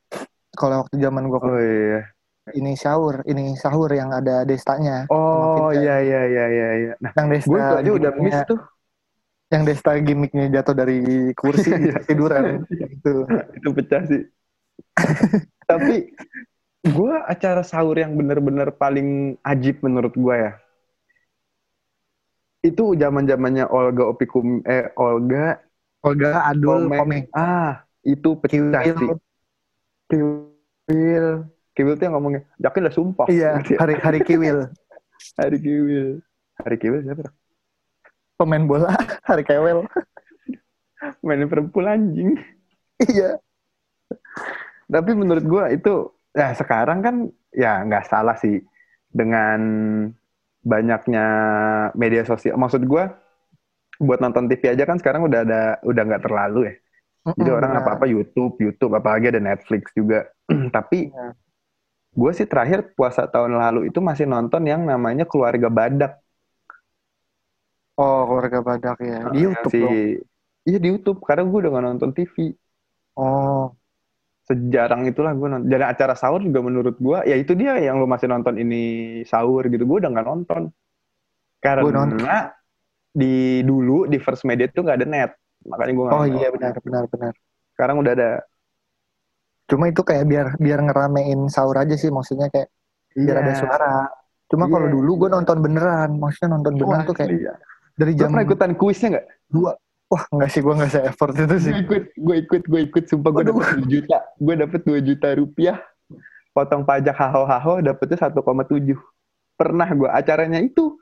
[0.56, 2.06] kalau waktu zaman gue Oh iya.
[2.54, 6.93] ini sahur ini sahur yang ada destanya Oh iya iya iya iya iya.
[7.02, 8.60] Nah, yang desta gue aja udah miss tuh.
[9.50, 11.02] yang desta gimmicknya jatuh dari
[11.39, 11.97] kursi Iya.
[12.06, 13.14] tiduran itu
[13.58, 14.22] itu pecah sih.
[15.70, 16.10] Tapi
[16.82, 20.52] gue acara sahur yang bener-bener paling ajib menurut gue ya.
[22.60, 25.62] Itu zaman zamannya Olga Opikum eh Olga
[26.02, 27.00] Olga Adul Komeng.
[27.00, 28.98] Komeng Ah, itu pecah Kiwil.
[28.98, 29.10] sih.
[30.10, 31.28] Kiwil.
[31.72, 33.28] Kiwil tuh yang ngomongnya, yakin lah sumpah.
[33.32, 33.80] iya Gitu ya.
[33.80, 34.68] hari hari kiwil
[35.40, 36.20] Hari Kiwil.
[36.58, 37.30] Hari Kiwil siapa?
[38.36, 38.96] pemain bola
[39.30, 39.84] hari kewel
[41.20, 42.40] Main Liverpool anjing.
[43.04, 43.36] iya
[44.90, 45.90] Tapi menurut gua itu
[46.34, 47.16] ya sekarang kan
[47.54, 48.62] ya nggak salah sih
[49.10, 49.60] dengan
[50.64, 51.26] banyaknya
[51.96, 52.56] media sosial.
[52.60, 53.10] Maksud gua
[54.00, 56.76] buat nonton TV aja kan sekarang udah ada udah nggak terlalu ya.
[57.40, 57.82] Jadi Mm-mm, orang benar.
[57.82, 60.28] apa-apa YouTube, YouTube apalagi ada Netflix juga.
[60.76, 61.36] Tapi Iya.
[62.22, 66.12] gue sih terakhir puasa tahun lalu itu masih nonton yang namanya Keluarga Badak.
[68.04, 69.98] oh keluarga badak ya di YouTube si, dong
[70.68, 72.36] Iya di YouTube karena gue udah gak nonton TV.
[73.16, 73.76] oh
[74.50, 75.70] Sejarang itulah gue nonton.
[75.70, 78.82] Jadi acara sahur juga menurut gue ya itu dia yang lu masih nonton ini
[79.24, 79.86] sahur gitu.
[79.86, 80.62] Gue udah gak nonton.
[81.62, 82.26] Karena Gua nonton.
[83.10, 85.32] di dulu di First Media itu gak ada net.
[85.64, 86.34] Makanya gue gak oh nonton.
[86.36, 87.34] iya benar benar benar
[87.72, 88.32] Sekarang udah ada.
[89.66, 92.74] cuma itu kayak biar biar ngeramein sahur aja sih maksudnya kayak
[93.14, 93.60] biar ada Iya.
[93.62, 93.93] suara
[94.50, 94.97] cuma kalau Iya.
[94.97, 97.54] dulu gue nonton beneran maksudnya nonton beneran Wah, tuh kayak asli ya.
[97.93, 99.26] dari Lu jam pernah ikutan kuisnya gak?
[99.45, 99.72] dua
[100.10, 101.72] wah nggak sih gue nggak se effort itu sih.
[101.72, 104.18] Gue ikut gue ikut gue ikut sumpah gue dapet 2 juta.
[104.41, 105.78] Gue dapet 2 juta rupiah.
[106.49, 108.97] Potong pajak haho haho dapetnya 1,7
[109.53, 110.97] pernah gue acaranya itu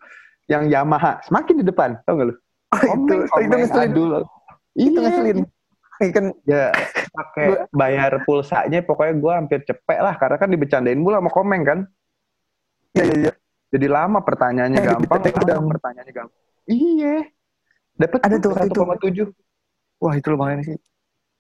[0.51, 1.23] yang Yamaha.
[1.23, 2.35] Semakin di depan tau gak lu?
[2.67, 3.91] Oh, itu, oh, itu ngeselin.
[3.95, 4.09] adul
[4.75, 5.05] Itu Iya.
[5.07, 5.37] ngeselin.
[5.97, 6.63] Ini kan ya
[7.17, 10.19] pakai bayar pulsanya pokoknya gue hampir cepet lah.
[10.19, 11.79] Karena kan dibecandain mulu sama komeng kan?
[12.91, 13.33] Iya iya iya.
[13.71, 16.39] jadi lama pertanyaannya Eh, gampang lama pertanyaannya gampang.
[16.67, 17.36] Iya
[17.97, 18.67] dapat Ada tuh waktu
[19.09, 19.23] itu.
[19.27, 19.33] 1,7
[19.97, 20.77] Wah, itu lumayan sih.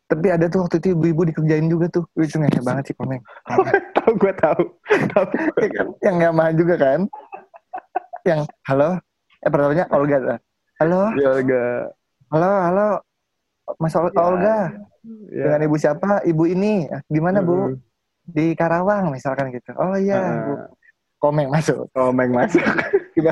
[0.07, 2.03] Tapi ada tuh waktu itu ibu-ibu dikerjain juga tuh.
[2.13, 3.21] Wih, Itu ngehe banget sih komeng.
[3.97, 4.61] tahu gue tahu
[5.11, 5.25] tahu
[5.57, 5.87] Iya kan?
[6.01, 6.99] yang Yamaha juga kan.
[8.23, 8.99] yang halo,
[9.39, 10.35] eh pertamanya Olga.
[10.77, 11.83] Halo, ya enggak
[12.27, 12.87] halo, halo.
[13.79, 14.19] Mas Ol- Ya.
[14.21, 14.57] Olga,
[15.31, 15.43] ya.
[15.47, 16.23] dengan ibu siapa?
[16.23, 16.87] Ibu ini.
[17.05, 17.75] Di mana, Bu?
[18.23, 19.71] Di Karawang misalkan gitu.
[19.75, 20.43] Oh iya.
[20.43, 20.53] Bu.
[21.17, 21.89] Komeng masuk.
[21.91, 22.61] komeng masuk
[23.17, 23.31] Tiba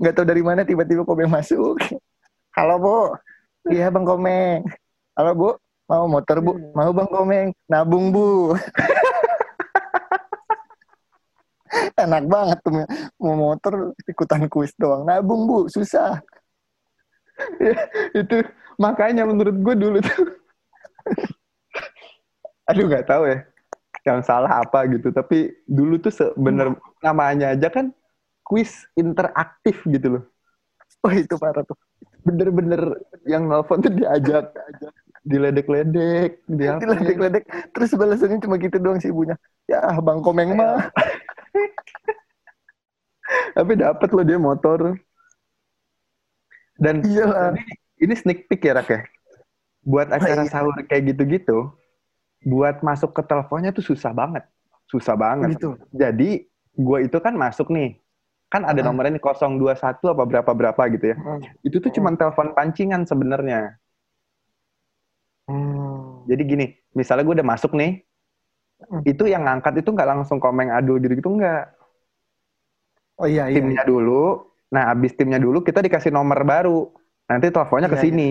[0.00, 1.76] nggak tahu dari mana tiba-tiba Komeng masuk.
[2.52, 2.96] Halo, Bu.
[3.72, 4.60] Iya, Bang Komeng.
[5.16, 5.48] Halo, Bu.
[5.88, 6.52] Mau motor, Bu?
[6.76, 7.48] Mau Bang Komeng.
[7.64, 8.52] Nabung, Bu.
[11.96, 12.84] Enak banget tuh
[13.16, 15.08] mau motor ikutan kuis doang.
[15.08, 15.64] Nabung, Bu.
[15.72, 16.20] Susah.
[18.20, 18.44] itu
[18.76, 20.36] makanya menurut gue dulu tuh
[22.70, 23.38] aduh nggak tahu ya
[24.06, 27.90] yang salah apa gitu tapi dulu tuh sebener namanya aja kan
[28.46, 30.24] kuis interaktif gitu loh
[31.02, 31.74] Oh, itu parah tuh.
[32.22, 34.54] Bener-bener yang nelfon tuh diajak
[35.22, 37.46] diledek-ledek dia Diledek-ledek.
[37.70, 39.38] Terus balasannya cuma gitu doang sih ibunya.
[39.70, 40.90] Ya, Bang Komeng mah.
[43.56, 44.98] tapi dapat loh dia motor
[46.82, 47.50] dan Iya lah.
[47.54, 47.62] Jadi,
[48.02, 49.00] ini sneak peek ya Rak ya.
[49.86, 50.50] Buat acara iya.
[50.50, 51.70] sahur kayak gitu-gitu,
[52.42, 54.42] buat masuk ke teleponnya tuh susah banget.
[54.90, 55.54] Susah banget.
[55.54, 55.78] Gitu.
[55.94, 58.01] Jadi, gue itu kan masuk nih.
[58.52, 61.16] Kan ada nomornya nih 021 apa berapa-berapa gitu ya.
[61.64, 63.80] Itu tuh cuma telepon pancingan sebenarnya.
[65.48, 66.22] Hmm.
[66.28, 68.04] Jadi gini, misalnya gue udah masuk nih,
[68.82, 68.98] Hmm.
[69.06, 71.70] itu yang ngangkat itu nggak langsung komeng adul gitu gitu nggak.
[73.22, 73.62] Oh iya iya.
[73.62, 74.42] Timnya dulu,
[74.74, 76.90] nah abis timnya dulu kita dikasih nomor baru.
[77.30, 78.06] Nanti teleponnya ke Iya, iya.
[78.10, 78.30] sini.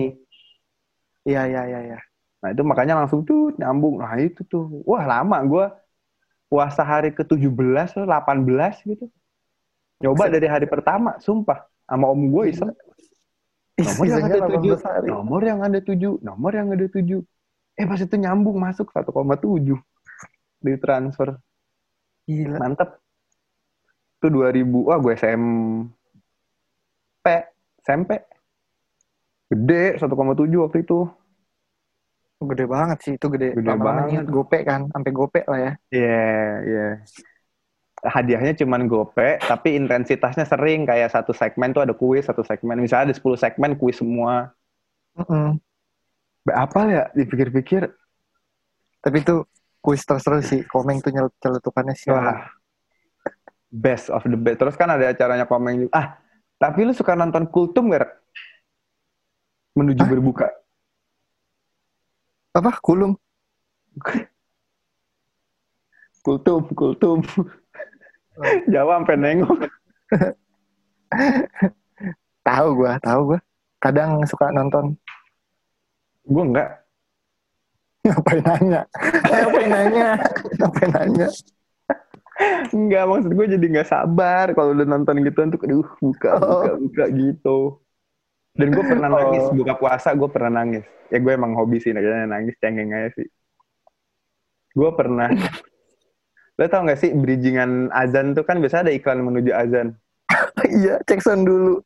[1.24, 1.98] Iya iya iya iya.
[2.44, 4.02] Nah itu makanya langsung tuh nyambung.
[4.04, 4.84] Nah itu tuh.
[4.84, 5.64] Wah lama gue
[6.52, 9.08] puasa hari ke-17 atau 18 gitu.
[10.02, 11.64] Nyoba dari hari pertama, sumpah.
[11.86, 12.74] Sama om gue iseng.
[13.78, 14.76] Nomor yang Isengnya ada 7.
[14.76, 15.08] 18 hari.
[15.08, 16.20] Nomor yang ada 7.
[16.20, 17.22] Nomor yang ada 7.
[17.72, 19.78] Eh pas itu nyambung masuk 1,7.
[20.62, 21.38] Di transfer.
[22.28, 22.58] Gila.
[22.60, 23.00] Mantep.
[24.20, 24.86] Itu 2000.
[24.86, 25.90] Wah gue SMP.
[27.82, 28.10] SMP.
[29.52, 31.00] Gede 1,7 waktu itu.
[32.42, 33.54] Gede banget sih itu gede.
[33.54, 34.26] Gede Lama-lama banget.
[34.26, 35.72] gope kan, sampai gope lah ya.
[35.94, 36.26] Iya,
[36.66, 36.88] iya.
[38.02, 42.82] Hadiahnya cuman gope, tapi intensitasnya sering kayak satu segmen tuh ada kuis, satu segmen.
[42.82, 44.50] Misalnya ada 10 segmen kuis semua.
[45.14, 45.62] Mm-mm.
[46.50, 47.86] Apa ya dipikir-pikir?
[49.06, 49.46] Tapi itu
[49.78, 50.66] kuis terus-terus sih.
[50.66, 52.10] Komeng tuh nyel- celetukannya sih.
[52.10, 52.50] Wah.
[53.70, 54.58] Best of the best.
[54.58, 55.94] Terus kan ada acaranya komeng juga.
[55.94, 56.06] Ah,
[56.58, 58.18] tapi lu suka nonton kultum gak?
[59.78, 60.10] Menuju Hah?
[60.10, 60.46] berbuka.
[62.52, 62.82] Apa?
[62.82, 63.14] Kulum?
[66.22, 67.18] Kultum, kultum.
[68.72, 69.60] Jawa sampai nengok.
[72.42, 73.40] Tahu gua, tahu gua.
[73.78, 74.98] Kadang suka nonton.
[76.26, 76.82] Gue enggak.
[78.06, 78.82] Ngapain nanya?
[79.22, 80.08] Ngapain nanya?
[80.58, 81.28] Ngapain nanya?
[82.74, 86.74] Enggak, maksud gue jadi nggak sabar kalau udah nonton gitu tuh, aduh buka, buka, Oh.
[86.82, 87.58] buka gitu.
[88.58, 89.14] Dan gue pernah Oh.
[89.22, 90.82] nangis, buka puasa gue pernah nangis.
[91.14, 93.28] Ya gue emang hobi sih, nangis, nangis cengeng aja sih.
[94.74, 95.30] Gue pernah,
[96.62, 99.98] lo tau gak sih bridgingan azan tuh kan biasa ada iklan menuju azan.
[100.78, 101.82] iya, cek sound dulu.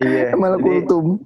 [0.00, 0.32] Iya.
[0.40, 1.20] Malah kultum.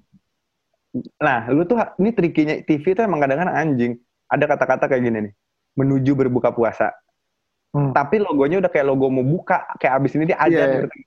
[1.23, 3.93] Nah, lu tuh ini trikinya TV tuh emang kadang-kadang anjing.
[4.27, 5.33] Ada kata-kata kayak gini nih,
[5.79, 6.91] menuju berbuka puasa.
[7.71, 7.95] Hmm.
[7.95, 10.69] Tapi logonya udah kayak logo mau buka, kayak abis ini dia azan.
[10.69, 11.07] Iya.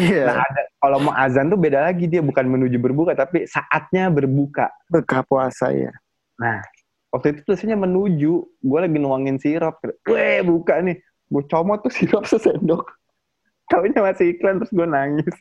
[0.00, 0.24] Iya.
[0.24, 4.72] Nah, ada kalau mau azan tuh beda lagi dia bukan menuju berbuka tapi saatnya berbuka.
[4.88, 5.92] Buka puasa ya.
[6.40, 6.64] Nah,
[7.12, 9.76] waktu itu tulisannya menuju, gue lagi nuangin sirup.
[10.08, 10.96] Weh, buka nih.
[11.32, 12.84] Gue comot tuh sirup sesendok.
[13.72, 15.34] Taunya masih iklan terus gue nangis.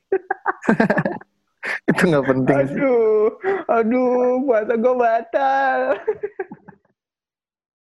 [1.91, 2.79] Itu nggak penting sih.
[2.79, 3.27] Aduh,
[3.67, 5.79] aduh, puasa gue batal.